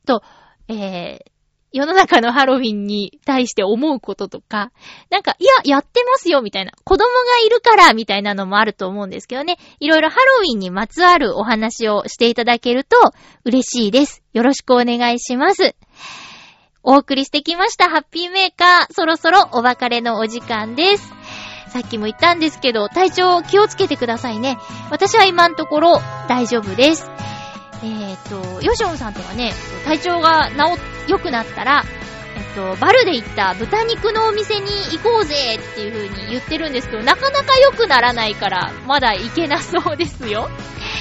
[0.06, 0.22] と、
[0.68, 1.30] えー
[1.72, 4.72] 世の中のハロウィンに対して思うこととか、
[5.08, 6.72] なんか、いや、やってますよ、みたいな。
[6.84, 9.56] 子供がいるから、みたいなのもあると思うんですけどね。
[9.78, 12.96] いろいろハロウィンにまつわるお話をしていただけると
[13.44, 14.22] 嬉しいです。
[14.32, 15.76] よろしくお願いします。
[16.82, 18.92] お送りしてきました、ハッピーメーカー。
[18.92, 21.12] そろそろお別れのお時間です。
[21.68, 24.58] さっきも言ったんですけど、体調気をつけてくださいね。
[24.90, 27.08] 私は今のところ大丈夫です。
[27.82, 29.52] えっ、ー、と、ヨシオンさんとかね、
[29.84, 31.84] 体調が治、良くなったら、
[32.36, 40.48] えっ、と、バルで行った豚肉のお店に行こうぜっていう風に言ってるんですけど、なかなか良くならないから、まだ行けなそうですよ。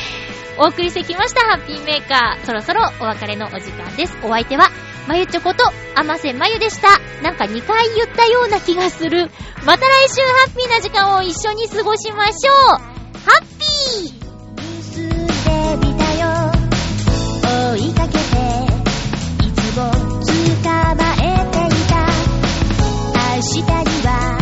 [0.58, 2.46] お送りしてきました、ハッピーメーカー。
[2.46, 4.18] そろそろお別れのお時間です。
[4.24, 4.70] お相手は、
[5.08, 5.64] まゆちょこと、
[5.96, 7.00] あませまゆでした。
[7.22, 9.30] なんか2回言ったような気がする。
[9.66, 12.78] また来週ハッピーな時間を一緒に過ごしましょう。
[13.26, 14.20] ハッピー
[17.50, 17.76] 明
[23.42, 24.39] 日には